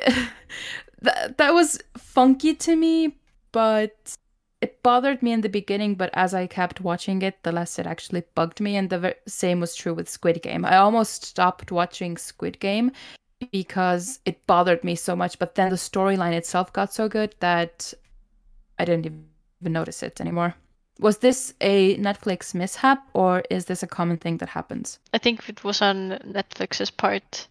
[1.02, 3.16] that that was funky to me,
[3.52, 4.16] but
[4.60, 7.86] it bothered me in the beginning, but as I kept watching it, the less it
[7.86, 8.76] actually bugged me.
[8.76, 10.64] And the same was true with Squid Game.
[10.64, 12.90] I almost stopped watching Squid Game
[13.52, 15.38] because it bothered me so much.
[15.38, 17.94] But then the storyline itself got so good that
[18.78, 20.54] I didn't even notice it anymore.
[20.98, 24.98] Was this a Netflix mishap or is this a common thing that happens?
[25.14, 27.46] I think it was on Netflix's part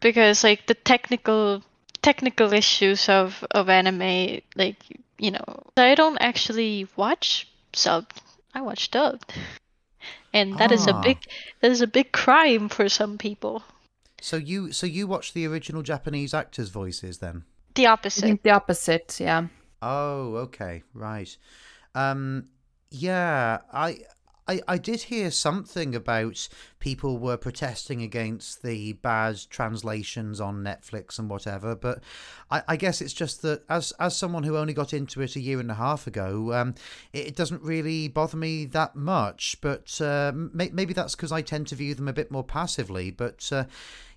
[0.00, 1.62] because like the technical
[2.02, 4.76] technical issues of of anime like
[5.24, 8.18] you know, I don't actually watch subbed.
[8.54, 9.32] I watch dubbed,
[10.34, 10.74] and that ah.
[10.74, 11.00] is a ah.
[11.00, 11.18] big
[11.60, 13.62] that is a big crime for some people.
[14.20, 17.44] So you so you watch the original Japanese actors' voices then?
[17.74, 18.42] The opposite.
[18.42, 19.46] the opposite, yeah.
[19.80, 21.34] Oh, okay, right.
[21.94, 22.48] Um,
[22.90, 24.00] yeah, I
[24.46, 31.18] I, I did hear something about people were protesting against the bad translations on Netflix
[31.18, 32.02] and whatever, but
[32.50, 35.40] I, I guess it's just that as as someone who only got into it a
[35.40, 36.74] year and a half ago, um,
[37.12, 39.56] it, it doesn't really bother me that much.
[39.62, 43.10] But uh, may, maybe that's because I tend to view them a bit more passively.
[43.10, 43.64] But uh,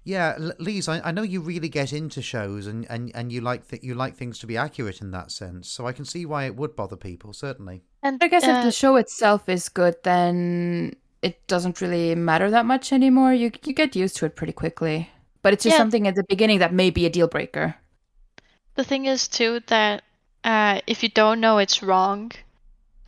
[0.07, 3.67] yeah, Liis, I, I know you really get into shows and, and, and you like
[3.67, 5.67] that you like things to be accurate in that sense.
[5.67, 7.81] So I can see why it would bother people, certainly.
[8.01, 12.49] And I guess uh, if the show itself is good, then it doesn't really matter
[12.51, 13.33] that much anymore.
[13.33, 15.09] You you get used to it pretty quickly.
[15.41, 15.77] But it's just yeah.
[15.77, 17.75] something at the beginning that may be a deal breaker.
[18.75, 20.03] The thing is too that
[20.45, 22.31] uh, if you don't know it's wrong,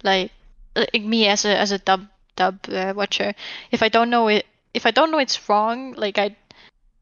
[0.04, 0.32] like,
[0.76, 3.34] like me as a as a dub dub uh, watcher,
[3.72, 6.36] if I don't know it, if I don't know it's wrong, like I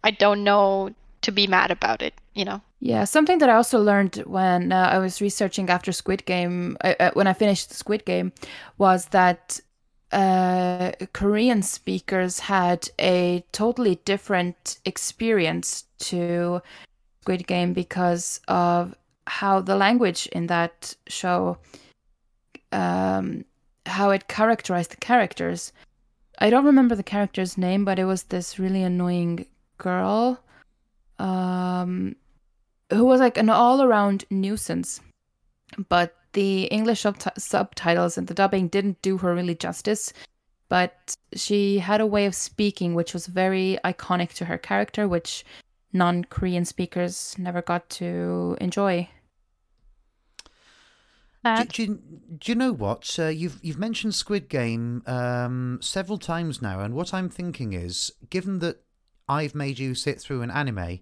[0.04, 2.62] I don't know to be mad about it, you know.
[2.80, 6.94] Yeah, something that I also learned when uh, I was researching after Squid Game, uh,
[7.00, 8.32] uh, when I finished Squid Game,
[8.78, 9.60] was that
[10.12, 16.62] uh, Korean speakers had a totally different experience to
[17.22, 21.58] Squid Game because of how the language in that show,
[22.72, 23.44] um,
[23.86, 25.74] how it characterized the characters.
[26.40, 30.40] I don't remember the character's name, but it was this really annoying girl.
[31.20, 32.16] Um,
[32.92, 35.02] who was like an all around nuisance.
[35.90, 40.14] But the English sub- subtitles and the dubbing didn't do her really justice.
[40.70, 45.46] But she had a way of speaking which was very iconic to her character, which
[45.94, 49.10] non Korean speakers never got to enjoy.
[51.44, 51.70] Sad.
[51.70, 52.00] Do, do,
[52.40, 53.16] do you know what?
[53.18, 58.12] Uh, you've you've mentioned Squid Game um, several times now, and what I'm thinking is,
[58.30, 58.84] given that
[59.28, 61.00] I've made you sit through an anime,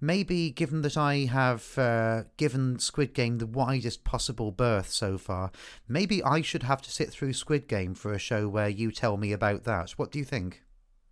[0.00, 5.50] maybe given that I have uh, given Squid Game the widest possible berth so far,
[5.88, 9.16] maybe I should have to sit through Squid Game for a show where you tell
[9.16, 9.90] me about that.
[9.92, 10.62] What do you think?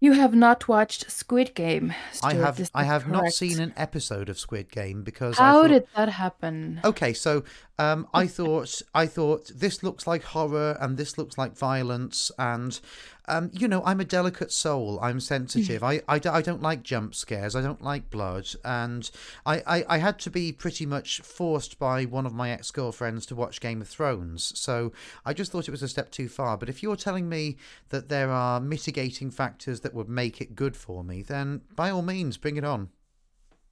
[0.05, 1.95] You have not watched Squid Game.
[2.23, 5.87] I have I have not seen an episode of Squid Game because How thought, did
[5.97, 6.81] that happen?
[6.85, 7.43] Okay, so
[7.79, 12.79] um, I thought I thought this looks like horror and this looks like violence and
[13.27, 14.99] um, you know I'm a delicate soul.
[15.01, 15.83] I'm sensitive.
[15.83, 17.57] I I don't like jump scares.
[17.57, 18.49] I don't like blood.
[18.65, 19.11] And
[19.47, 23.27] I, I, I had to be pretty much forced by one of my ex girlfriends
[23.27, 24.53] to watch Game of Thrones.
[24.59, 24.93] So
[25.25, 26.57] I just thought it was a step too far.
[26.57, 27.57] But if you're telling me
[27.89, 32.03] that there are mitigating factors that would make it good for me, then by all
[32.03, 32.91] means, bring it on.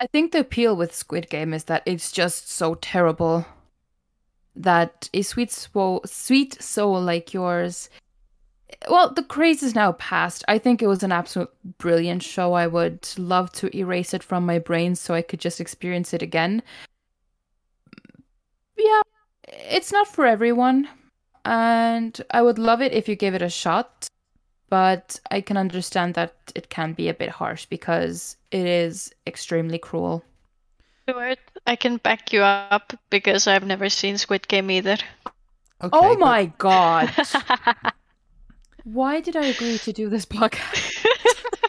[0.01, 3.47] I think the appeal with Squid Game is that it's just so terrible
[4.57, 7.88] that a sweet soul, sweet soul like yours.
[8.89, 10.45] Well, the craze is now past.
[10.49, 12.53] I think it was an absolute brilliant show.
[12.55, 16.23] I would love to erase it from my brain so I could just experience it
[16.23, 16.63] again.
[18.77, 19.03] Yeah,
[19.47, 20.89] it's not for everyone,
[21.45, 24.09] and I would love it if you gave it a shot.
[24.69, 29.79] But I can understand that it can be a bit harsh because it is extremely
[29.79, 30.25] cruel.
[31.03, 34.97] Stuart, I can back you up because I've never seen Squid Game either.
[35.83, 37.13] Okay, oh but- my god.
[38.85, 41.07] Why did I agree to do this podcast?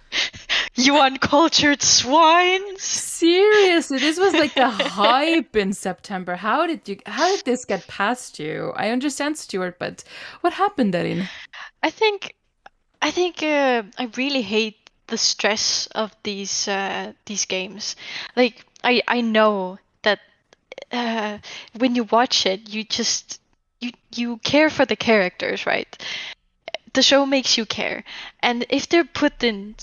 [0.76, 2.82] you uncultured swines!
[2.82, 6.36] Seriously, this was like the hype in September.
[6.36, 8.74] How did you how did this get past you?
[8.76, 10.04] I understand Stuart, but
[10.42, 11.30] what happened, Elin?
[11.84, 12.36] I think,
[13.02, 17.96] I think uh, I really hate the stress of these uh, these games.
[18.36, 20.20] Like I I know that
[20.92, 21.38] uh,
[21.78, 23.40] when you watch it, you just
[23.80, 25.96] you you care for the characters, right?
[26.94, 28.04] The show makes you care,
[28.42, 29.76] and if they're put in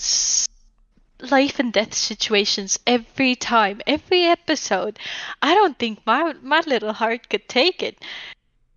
[1.19, 4.99] life and death situations every time, every episode,
[5.41, 8.03] I don't think my my little heart could take it.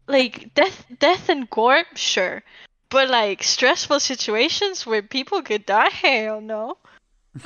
[0.07, 2.45] Like death, death and gore, sure,
[2.89, 6.79] but like stressful situations where people could die, hell no.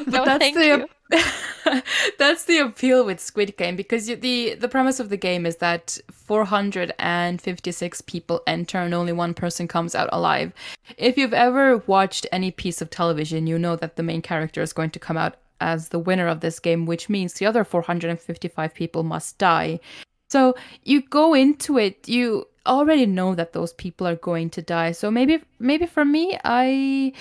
[0.06, 0.88] No, that's the
[2.18, 5.56] that's the appeal with Squid Game because you, the the premise of the game is
[5.56, 10.52] that 456 people enter and only one person comes out alive.
[10.96, 14.72] If you've ever watched any piece of television, you know that the main character is
[14.72, 18.74] going to come out as the winner of this game, which means the other 455
[18.74, 19.80] people must die.
[20.30, 24.92] So you go into it, you already know that those people are going to die.
[24.92, 27.14] So maybe maybe for me, I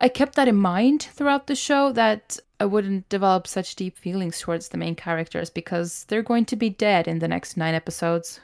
[0.00, 4.40] I kept that in mind throughout the show that I wouldn't develop such deep feelings
[4.40, 8.40] towards the main characters because they're going to be dead in the next nine episodes.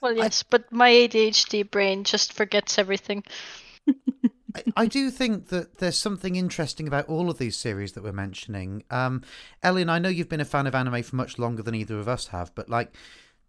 [0.00, 3.24] Well, yes, but my ADHD brain just forgets everything.
[4.54, 8.12] I, I do think that there's something interesting about all of these series that we're
[8.12, 8.84] mentioning.
[8.90, 9.22] Um,
[9.62, 12.08] Elin, I know you've been a fan of anime for much longer than either of
[12.08, 12.94] us have, but like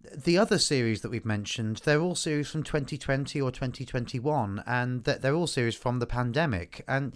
[0.02, 5.36] the other series that we've mentioned, they're all series from 2020 or 2021, and they're
[5.36, 6.84] all series from the pandemic.
[6.88, 7.14] And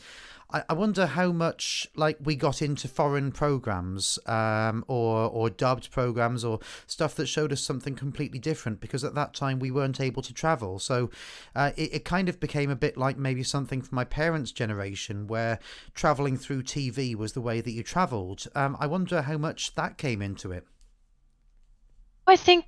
[0.52, 6.44] I, wonder how much like we got into foreign programs, um, or or dubbed programs,
[6.44, 8.82] or stuff that showed us something completely different.
[8.82, 11.10] Because at that time we weren't able to travel, so
[11.56, 15.26] uh, it, it kind of became a bit like maybe something for my parents' generation,
[15.28, 15.58] where
[15.96, 18.46] traveling through TV was the way that you travelled.
[18.54, 20.68] Um, I wonder how much that came into it.
[22.28, 22.66] I think,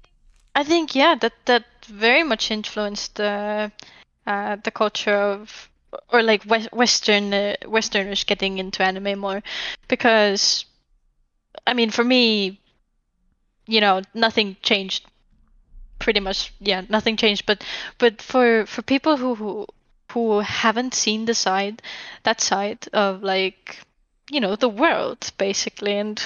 [0.55, 3.71] I think, yeah, that that very much influenced the
[4.25, 5.69] uh, the culture of,
[6.09, 9.43] or like West, Western uh, Westerners getting into anime more,
[9.87, 10.65] because,
[11.67, 12.59] I mean, for me,
[13.67, 15.05] you know, nothing changed.
[15.99, 17.45] Pretty much, yeah, nothing changed.
[17.47, 17.63] But
[17.99, 19.67] but for for people who who,
[20.13, 21.81] who haven't seen the side,
[22.23, 23.84] that side of like
[24.31, 26.19] you know the world basically and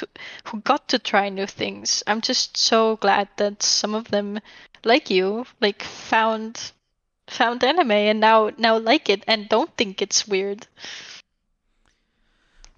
[0.45, 2.03] who- got to try new things.
[2.07, 4.39] I'm just so glad that some of them
[4.83, 6.71] like you like found
[7.29, 10.67] found anime and now now like it and don't think it's weird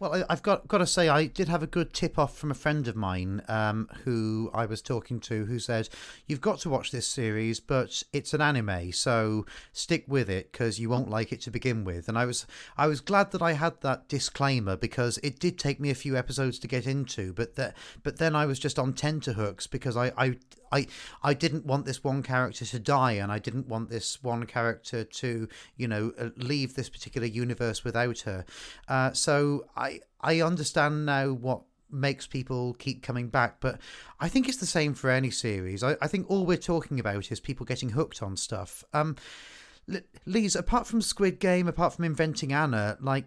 [0.01, 2.49] Well, I, I've got got to say, I did have a good tip off from
[2.49, 5.89] a friend of mine um, who I was talking to, who said,
[6.25, 10.79] "You've got to watch this series, but it's an anime, so stick with it because
[10.79, 13.51] you won't like it to begin with." And I was I was glad that I
[13.51, 17.55] had that disclaimer because it did take me a few episodes to get into, but
[17.57, 20.37] that but then I was just on tenterhooks because I I.
[20.71, 20.87] I,
[21.23, 25.03] I didn't want this one character to die, and I didn't want this one character
[25.03, 28.45] to, you know, uh, leave this particular universe without her.
[28.87, 31.61] Uh, so I I understand now what
[31.91, 33.59] makes people keep coming back.
[33.59, 33.79] But
[34.19, 35.83] I think it's the same for any series.
[35.83, 38.83] I, I think all we're talking about is people getting hooked on stuff.
[38.93, 39.17] Um,
[40.25, 43.25] Liis, apart from Squid Game, apart from Inventing Anna, like,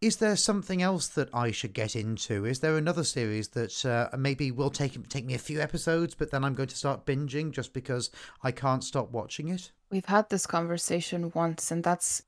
[0.00, 2.44] is there something else that I should get into?
[2.44, 6.30] Is there another series that uh, maybe will take take me a few episodes, but
[6.30, 8.10] then I'm going to start binging just because
[8.42, 9.72] I can't stop watching it?
[9.90, 12.22] We've had this conversation once, and that's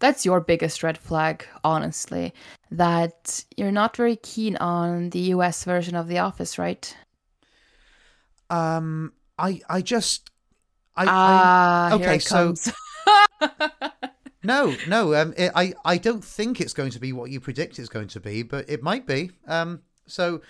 [0.00, 2.34] that's your biggest red flag, honestly.
[2.72, 6.96] That you're not very keen on the US version of The Office, right?
[8.50, 10.30] Um, I I just
[10.96, 12.54] I, ah, I okay, so
[14.44, 17.78] no, no, um, it, I I don't think it's going to be what you predict
[17.78, 19.30] it's going to be, but it might be.
[19.46, 20.40] Um, so,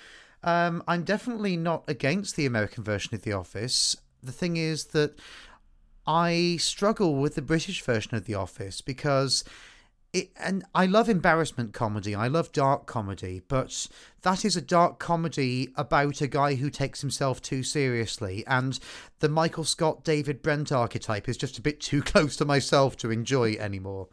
[0.42, 3.96] um, I'm definitely not against the American version of The Office.
[4.22, 5.18] The thing is that
[6.06, 9.44] I struggle with the British version of The Office because
[10.12, 12.14] it, and I love embarrassment comedy.
[12.14, 13.86] I love dark comedy, but
[14.22, 18.44] that is a dark comedy about a guy who takes himself too seriously.
[18.46, 18.78] And
[19.20, 23.10] the Michael Scott, David Brent archetype is just a bit too close to myself to
[23.10, 24.08] enjoy anymore.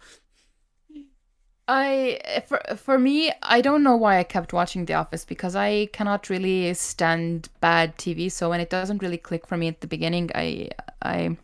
[1.68, 5.88] I for for me, I don't know why I kept watching The Office because I
[5.94, 8.32] cannot really stand bad TV.
[8.32, 10.70] So when it doesn't really click for me at the beginning, I
[11.04, 11.38] I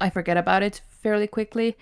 [0.00, 1.76] I forget about it fairly quickly.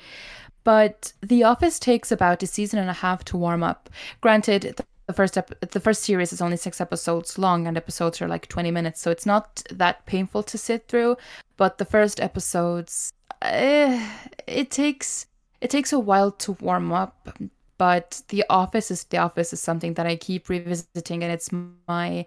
[0.64, 3.90] But The Office takes about a season and a half to warm up.
[4.20, 8.28] Granted, the first ep- the first series is only six episodes long, and episodes are
[8.28, 11.16] like twenty minutes, so it's not that painful to sit through.
[11.56, 13.12] But the first episodes,
[13.42, 14.00] uh,
[14.46, 15.26] it takes
[15.60, 17.28] it takes a while to warm up.
[17.76, 21.50] But The Office is The Office is something that I keep revisiting, and it's
[21.86, 22.24] my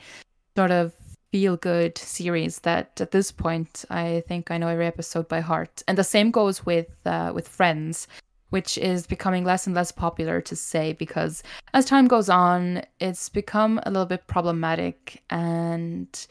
[0.55, 0.93] sort of
[1.31, 5.83] feel good series that at this point I think I know every episode by heart.
[5.87, 8.07] And the same goes with uh, with Friends,
[8.49, 11.43] which is becoming less and less popular to say because
[11.73, 16.27] as time goes on, it's become a little bit problematic and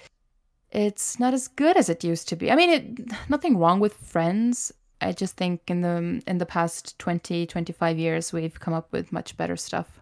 [0.70, 2.50] it's not as good as it used to be.
[2.50, 4.72] I mean, it, nothing wrong with Friends.
[5.00, 9.12] I just think in the in the past 20 25 years we've come up with
[9.12, 10.00] much better stuff.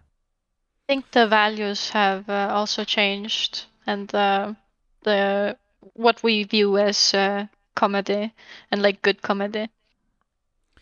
[0.87, 4.53] I think the values have uh, also changed and uh,
[5.03, 5.57] the
[5.93, 8.33] what we view as uh, comedy
[8.71, 9.67] and like good comedy.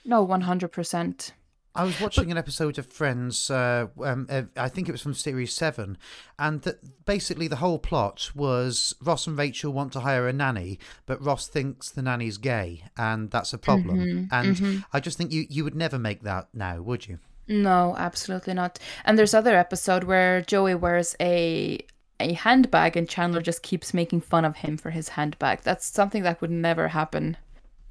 [0.05, 1.33] No, one hundred percent.
[1.75, 3.49] I was watching an episode of Friends.
[3.49, 5.97] Uh, um, I think it was from series seven,
[6.37, 10.77] and that basically the whole plot was Ross and Rachel want to hire a nanny,
[11.07, 13.97] but Ross thinks the nanny's gay, and that's a problem.
[13.97, 14.79] Mm-hmm, and mm-hmm.
[14.93, 17.17] I just think you you would never make that now, would you?
[17.47, 18.77] No, absolutely not.
[19.03, 21.79] And there's other episode where Joey wears a
[22.19, 25.61] a handbag and Chandler just keeps making fun of him for his handbag.
[25.61, 27.37] That's something that would never happen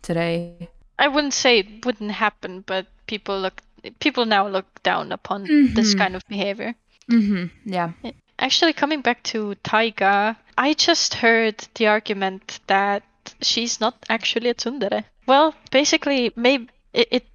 [0.00, 0.70] today.
[1.02, 3.60] I wouldn't say it wouldn't happen, but people look
[3.98, 5.74] people now look down upon mm-hmm.
[5.74, 6.76] this kind of behavior.
[7.10, 7.46] Mm-hmm.
[7.64, 7.90] Yeah.
[8.38, 13.02] Actually, coming back to Taiga, I just heard the argument that
[13.40, 15.04] she's not actually a tsundere.
[15.26, 17.26] Well, basically, maybe it, it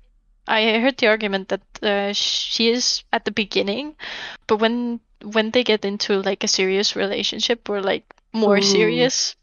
[0.47, 3.95] I heard the argument that uh, she is at the beginning,
[4.47, 8.71] but when when they get into like a serious relationship or like more Ooh.
[8.77, 9.35] serious,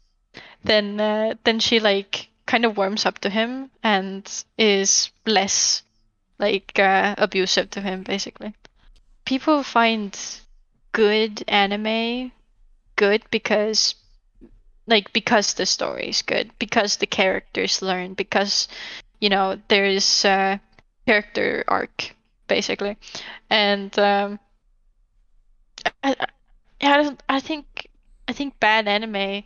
[0.63, 5.83] then uh, then she like kind of warms up to him and is less
[6.39, 8.53] like uh, abusive to him basically.
[9.25, 10.17] People find
[10.93, 12.31] good anime
[12.95, 13.95] good because
[14.87, 18.69] like because the story is good, because the characters learn, because
[19.19, 20.61] you know there's a
[21.05, 22.15] character arc
[22.47, 22.95] basically,
[23.49, 24.39] and um,
[26.01, 26.15] I,
[26.81, 27.89] I, I think
[28.29, 29.43] I think bad anime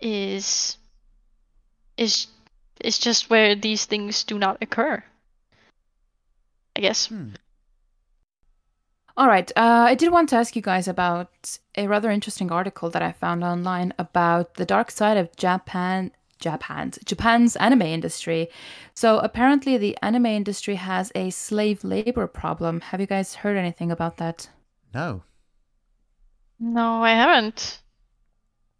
[0.00, 0.76] is
[1.96, 2.28] is
[2.84, 5.02] is just where these things do not occur.
[6.76, 7.06] I guess.
[7.06, 7.30] Hmm.
[9.16, 9.50] All right.
[9.56, 13.12] Uh, I did want to ask you guys about a rather interesting article that I
[13.12, 16.12] found online about the dark side of Japan.
[16.38, 18.48] Japan's Japan's anime industry.
[18.94, 22.80] So apparently, the anime industry has a slave labor problem.
[22.80, 24.48] Have you guys heard anything about that?
[24.92, 25.22] No.
[26.58, 27.80] No, I haven't.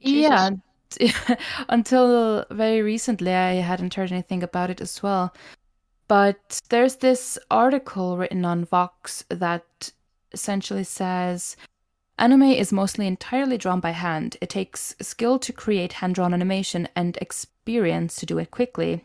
[0.01, 0.31] Jesus.
[0.31, 0.51] Yeah,
[1.69, 5.35] until very recently, I hadn't heard anything about it as well.
[6.09, 9.93] But there's this article written on Vox that
[10.33, 11.57] essentially says
[12.19, 14.37] anime is mostly entirely drawn by hand.
[14.41, 19.05] It takes skill to create hand drawn animation and experience to do it quickly.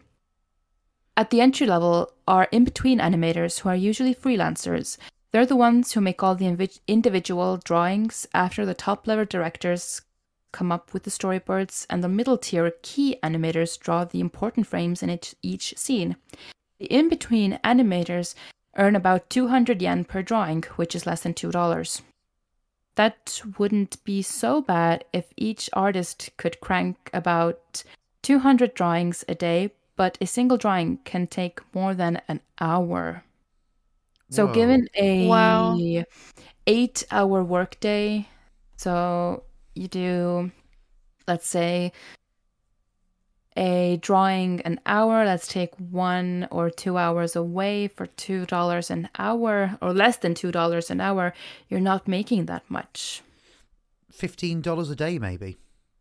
[1.15, 4.97] At the entry level are in between animators who are usually freelancers
[5.31, 10.01] they're the ones who make all the individual drawings after the top level directors
[10.51, 15.03] come up with the storyboards, and the middle tier key animators draw the important frames
[15.03, 16.15] in each, each scene.
[16.79, 18.35] The in between animators
[18.75, 22.01] earn about 200 yen per drawing, which is less than $2.
[22.95, 27.83] that wouldn't be so bad if each artist could crank about
[28.23, 33.23] 200 drawings a day, but a single drawing can take more than an hour.
[34.29, 34.53] So Whoa.
[34.53, 35.77] given a Wow.
[36.67, 38.27] 8-hour workday,
[38.77, 39.43] so
[39.77, 40.51] you do
[41.27, 41.91] let's say
[43.57, 49.77] a drawing an hour, let's take 1 or 2 hours away for $2 an hour
[49.81, 51.33] or less than $2 an hour,
[51.67, 53.23] you're not making that much.
[54.11, 55.57] Fifteen dollars a day, maybe.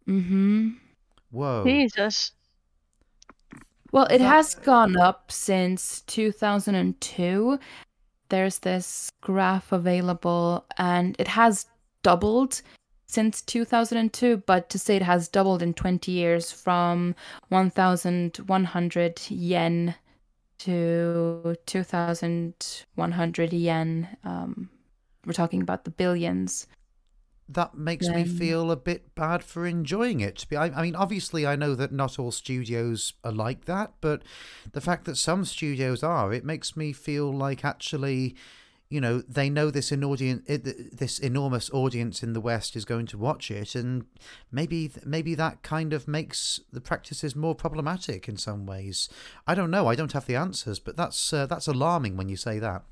[0.06, 0.76] Mm Mhm.
[1.30, 1.64] Whoa.
[1.64, 2.32] Jesus.
[3.92, 7.58] Well, it That- has gone up since 2002.
[8.28, 11.66] There's this graph available, and it has
[12.02, 12.60] doubled
[13.07, 14.38] since 2002.
[14.46, 17.14] But to say it has doubled in 20 years from
[17.48, 19.94] 1,100 yen
[20.59, 24.70] to 2,100 yen, um,
[25.26, 26.66] we're talking about the billions.
[27.48, 30.44] that makes me feel a bit bad for enjoying it.
[30.52, 34.22] I, I mean, obviously, I know that not all studios are like that, but
[34.72, 38.34] the fact that some studios are, it makes me feel like actually,
[38.89, 43.07] you know, they know this in audience, this enormous audience in the West is going
[43.07, 44.07] to watch it, and
[44.53, 49.09] maybe, maybe that kind of makes the practices more problematic in some ways.
[49.47, 49.89] I don't know.
[49.89, 52.82] I don't have the answers, but that's uh, that's alarming when you say that.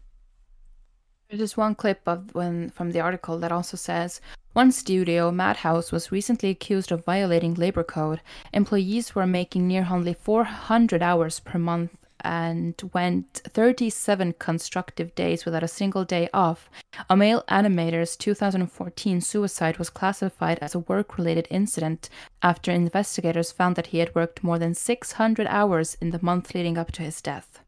[1.31, 4.21] There's one clip of when from the article that also says
[4.53, 8.21] one studio, Madhouse, was recently accused of violating labor code.
[8.53, 11.91] Employees were making nearly 400 hours per month
[12.25, 16.70] and went 37 constructive days without a single day off.
[17.09, 22.09] A male animator's 2014 suicide was classified as a work-related incident
[22.43, 26.79] after investigators found that he had worked more than 600 hours in the month leading
[26.79, 27.61] up to his death.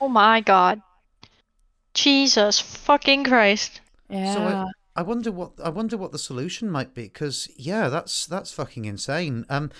[0.00, 0.80] Oh my god.
[1.92, 3.80] Jesus fucking Christ.
[4.08, 4.34] Yeah.
[4.34, 8.26] So I, I wonder what I wonder what the solution might be because yeah, that's
[8.26, 9.44] that's fucking insane.
[9.48, 9.70] Um,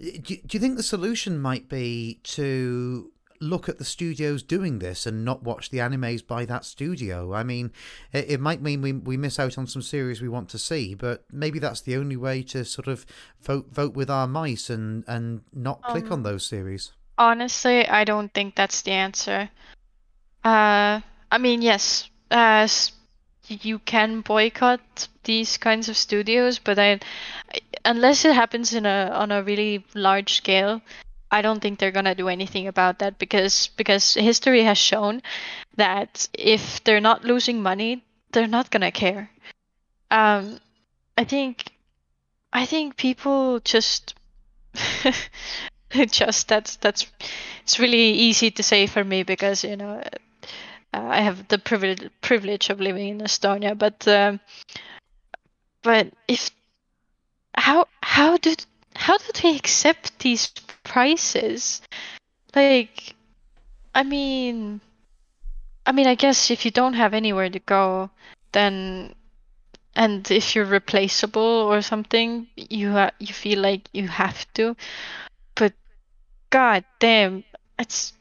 [0.00, 3.10] do, do you think the solution might be to
[3.40, 7.34] look at the studios doing this and not watch the animes by that studio?
[7.34, 7.72] I mean,
[8.12, 10.94] it, it might mean we we miss out on some series we want to see,
[10.94, 13.06] but maybe that's the only way to sort of
[13.42, 16.92] vote vote with our mice and and not click on Um, those series.
[17.16, 19.50] Honestly, I don't think that's the answer.
[20.44, 21.00] Uh,
[21.32, 22.68] I mean, yes, uh,
[23.48, 27.00] you can boycott these kinds of studios, but I-
[27.84, 30.80] unless it happens in a on a really large scale,
[31.30, 35.22] I don't think they're gonna do anything about that because because history has shown
[35.76, 39.30] that if they're not losing money, they're not gonna care.
[40.10, 40.60] Um,
[41.18, 41.72] I think,
[42.52, 44.14] I think people just
[46.10, 47.06] just that's that's
[47.62, 50.10] it's really easy to say for me because you know uh,
[50.92, 54.40] I have the privilege privilege of living in Estonia, but um,
[55.82, 56.50] but if
[57.56, 58.54] how how do
[58.98, 60.50] how do they accept these
[60.82, 61.80] prices?
[62.54, 63.14] Like,
[63.94, 64.80] I mean,
[65.86, 68.10] I mean, I guess if you don't have anywhere to go,
[68.52, 69.14] then
[69.94, 74.74] and if you're replaceable or something, you ha- you feel like you have to.
[75.54, 75.72] But
[76.50, 77.44] god damn,
[77.78, 78.12] it's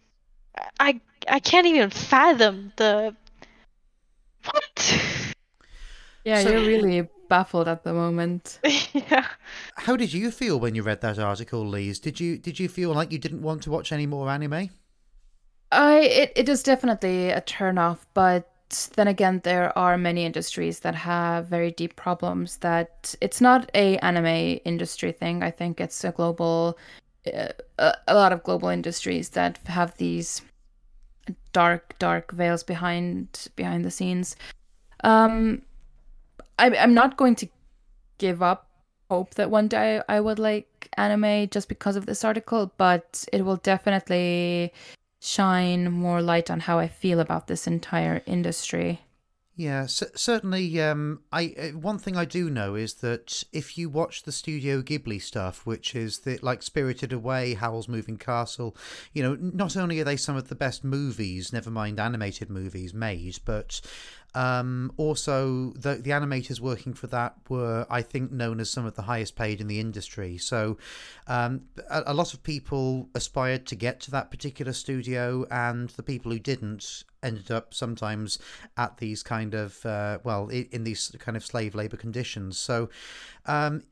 [0.80, 3.16] I I can't even fathom the
[4.46, 5.34] what.
[6.24, 8.60] yeah, So- you're really baffled at the moment.
[8.94, 9.28] yeah.
[9.76, 12.02] How did you feel when you read that article, Liis?
[12.02, 14.70] Did you did you feel like you didn't want to watch any more anime?
[15.72, 18.52] I it, it is definitely a turn off, but
[18.96, 22.58] then again, there are many industries that have very deep problems.
[22.58, 25.44] That it's not a anime industry thing.
[25.44, 26.78] I think it's a global,
[27.34, 27.50] uh,
[27.80, 30.42] a, a lot of global industries that have these
[31.54, 34.36] dark, dark veils behind behind the scenes.
[35.04, 35.62] Um,
[36.58, 37.48] I, I'm not going to
[38.18, 38.68] give up
[39.10, 43.44] hope that one day I would like anime just because of this article, but it
[43.44, 44.74] will definitely
[45.20, 49.02] shine more light on how I feel about this entire industry.
[49.56, 50.80] Yeah, c- certainly.
[50.80, 54.84] Um, I uh, one thing I do know is that if you watch the Studio
[54.84, 58.78] Ghibli stuff, which is the like Spirited Away, Howl's Moving Castle,
[59.14, 62.94] you know, not only are they some of the best movies, never mind animated movies
[62.94, 63.82] made, but
[64.38, 68.94] um, also the the animators working for that were, I think, known as some of
[68.94, 70.38] the highest paid in the industry.
[70.38, 70.78] So
[71.26, 76.04] um, a, a lot of people aspired to get to that particular studio, and the
[76.04, 78.40] people who didn't ended up sometimes
[78.76, 82.58] at these kind of uh, well in these kind of slave labor conditions.
[82.58, 82.90] So
[83.46, 83.84] um,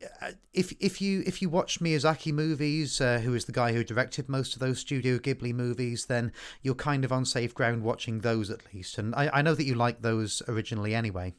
[0.52, 4.28] if if you if you watch Miyazaki movies uh, who is the guy who directed
[4.28, 6.32] most of those Studio Ghibli movies then
[6.62, 8.98] you're kind of on safe ground watching those at least.
[8.98, 11.34] And I, I know that you like those originally anyway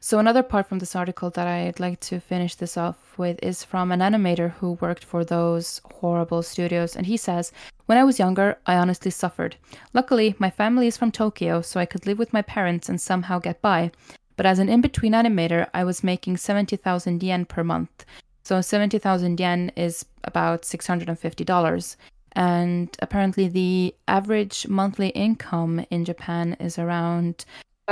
[0.00, 3.64] So, another part from this article that I'd like to finish this off with is
[3.64, 6.96] from an animator who worked for those horrible studios.
[6.96, 7.52] And he says,
[7.86, 9.56] When I was younger, I honestly suffered.
[9.92, 13.38] Luckily, my family is from Tokyo, so I could live with my parents and somehow
[13.38, 13.90] get by.
[14.36, 18.04] But as an in between animator, I was making 70,000 yen per month.
[18.44, 21.96] So, 70,000 yen is about $650.
[22.32, 27.44] And apparently, the average monthly income in Japan is around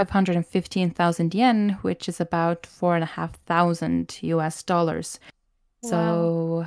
[0.04, 5.18] 515,000 yen, which is about four and a half thousand US dollars.
[5.82, 5.90] Wow.
[5.90, 6.66] So,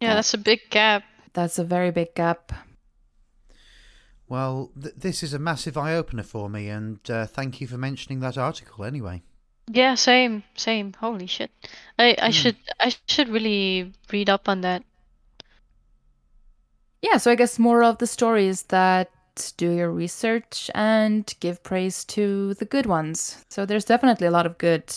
[0.00, 1.04] Yeah, That- that's a big gap.
[1.34, 2.52] that's a very big gap.
[4.28, 7.76] Well, th- this is a massive eye opener for me, and uh, thank you for
[7.76, 9.22] mentioning that article anyway.
[9.68, 10.94] Yeah, same, same.
[11.00, 11.50] Holy shit.
[11.98, 12.32] I I Hmm.
[12.32, 14.84] should I should really read up on that.
[17.02, 19.10] Yeah, so I guess more of the story is that
[19.56, 23.44] do your research and give praise to the good ones.
[23.50, 24.92] So there's definitely a lot of good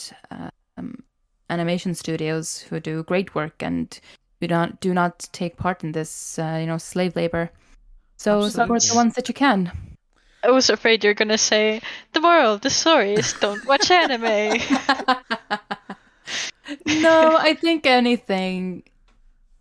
[0.78, 1.04] um,
[1.50, 4.00] animation studios who do great work and
[4.40, 7.52] who do not do not take part in this, uh, you know, slave labor.
[8.18, 9.72] So support the ones that you can.
[10.44, 11.82] I was afraid you're gonna say
[12.14, 14.22] the moral, the story is don't watch anime.
[17.02, 18.84] no, I think anything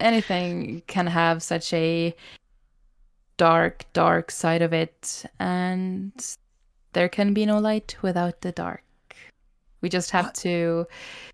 [0.01, 2.15] anything can have such a
[3.43, 6.13] dark, dark side of it, and
[6.93, 8.85] there can be no light without the dark.
[9.81, 10.35] We just have What?
[10.47, 10.87] to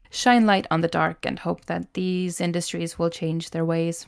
[0.09, 4.07] shine light on the dark and hope that these industries will change their ways.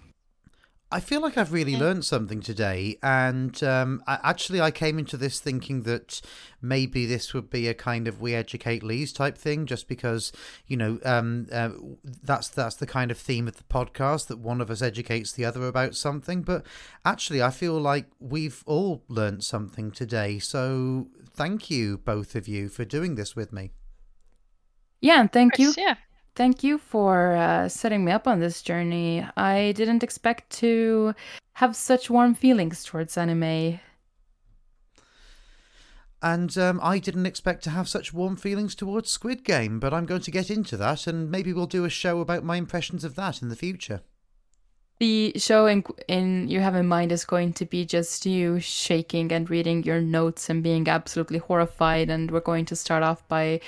[0.92, 5.16] I feel like I've really learned something today, and um, I, actually, I came into
[5.16, 6.20] this thinking that
[6.60, 10.32] maybe this would be a kind of we educate Liis type thing, just because
[10.66, 11.70] you know um, uh,
[12.22, 15.44] that's that's the kind of theme of the podcast that one of us educates the
[15.44, 16.42] other about something.
[16.42, 16.66] But
[17.04, 20.40] actually, I feel like we've all learned something today.
[20.40, 23.70] So thank you, both of you, for doing this with me.
[25.00, 25.94] Yeah, and thank you Yeah.
[26.34, 29.26] Thank you for uh, setting me up on this journey.
[29.36, 31.14] I didn't expect to
[31.54, 33.80] have such warm feelings towards anime.
[36.22, 40.06] And um, I didn't expect to have such warm feelings towards Squid Game, but I'm
[40.06, 43.14] going to get into that, and maybe we'll do a show about my impressions of
[43.14, 44.02] that in the future.
[44.98, 49.32] The show in, in you have in mind is going to be just you shaking
[49.32, 52.10] and reading your notes and being absolutely horrified.
[52.10, 53.62] And we're going to start off by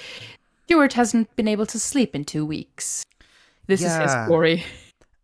[0.65, 3.05] Stuart hasn't been able to sleep in two weeks.
[3.67, 4.03] This is Yeah.
[4.03, 4.65] his story.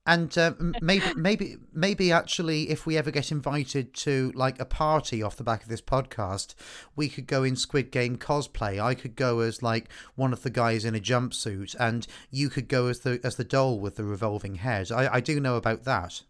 [0.06, 5.22] And uh, maybe, maybe, maybe actually, if we ever get invited to like a party
[5.22, 6.54] off the back of this podcast,
[6.96, 8.80] we could go in Squid Game cosplay.
[8.82, 12.68] I could go as like one of the guys in a jumpsuit, and you could
[12.68, 14.90] go as the as the doll with the revolving head.
[14.90, 16.22] I, I do know about that.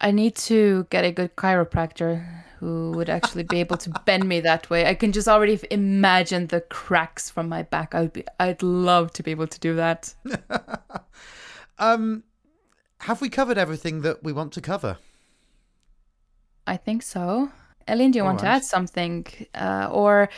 [0.00, 2.24] I need to get a good chiropractor
[2.60, 4.86] who would actually be able to bend me that way.
[4.86, 7.94] I can just already imagine the cracks from my back.
[7.94, 10.14] I'd be, I'd love to be able to do that.
[11.78, 12.24] Um,
[13.00, 14.98] have we covered everything that we want to cover?
[16.66, 17.50] I think so.
[17.86, 20.28] Elin, do you want to add something, uh, or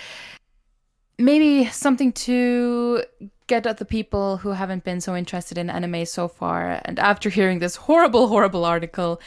[1.20, 3.04] maybe something to
[3.46, 7.28] get at the people who haven't been so interested in anime so far, and after
[7.30, 9.20] hearing this horrible, horrible article,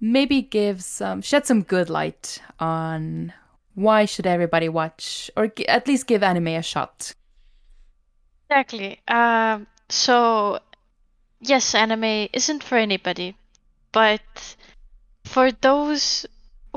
[0.00, 3.32] maybe give some shed some good light on
[3.74, 7.14] why should everybody watch, or g- at least give anime a shot.
[8.50, 9.00] Exactly.
[9.08, 10.58] Um, so,
[11.40, 13.34] yes, anime isn't for anybody,
[13.92, 14.56] but
[15.24, 16.26] for those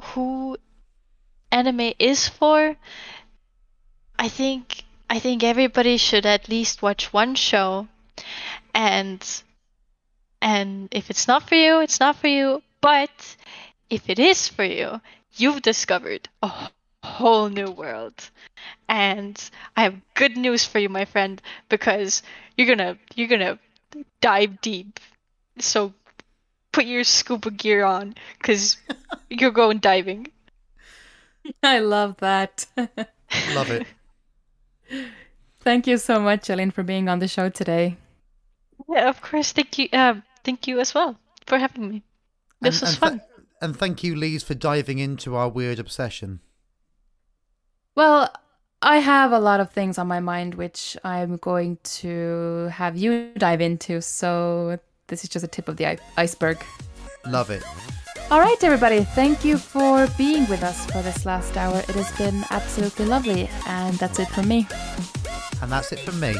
[0.01, 0.57] who
[1.51, 2.75] anime is for,
[4.19, 7.87] I think I think everybody should at least watch one show,
[8.73, 9.23] and
[10.41, 12.61] and if it's not for you, it's not for you.
[12.81, 13.35] But
[13.89, 15.01] if it is for you,
[15.35, 16.69] you've discovered a
[17.03, 18.29] whole new world.
[18.89, 19.37] And
[19.75, 22.23] I have good news for you, my friend, because
[22.57, 23.59] you're gonna you're gonna
[24.21, 24.99] dive deep.
[25.59, 25.93] So
[26.71, 28.77] put your scuba gear on, cause
[29.29, 30.27] you're going diving.
[31.63, 32.65] I love that.
[33.53, 33.87] Love it.
[35.61, 37.97] Thank you so much, Elin, for being on the show today.
[38.89, 39.51] Yeah, of course.
[39.51, 39.89] Thank you.
[39.91, 41.17] Uh, thank you as well
[41.47, 42.03] for having me.
[42.61, 43.11] This and, was and fun.
[43.19, 43.29] th-
[43.61, 46.39] and thank you, Liis, for diving into our weird obsession.
[47.95, 48.31] Well,
[48.81, 53.31] I have a lot of things on my mind which I'm going to have you
[53.37, 54.77] dive into, so
[55.07, 56.63] this is just a tip of the i- iceberg.
[57.25, 57.63] Love it.
[58.31, 61.77] All right, everybody, thank you for being with us for this last hour.
[61.77, 64.67] It has been absolutely lovely, and that's it from me.
[65.61, 66.35] And that's it from me.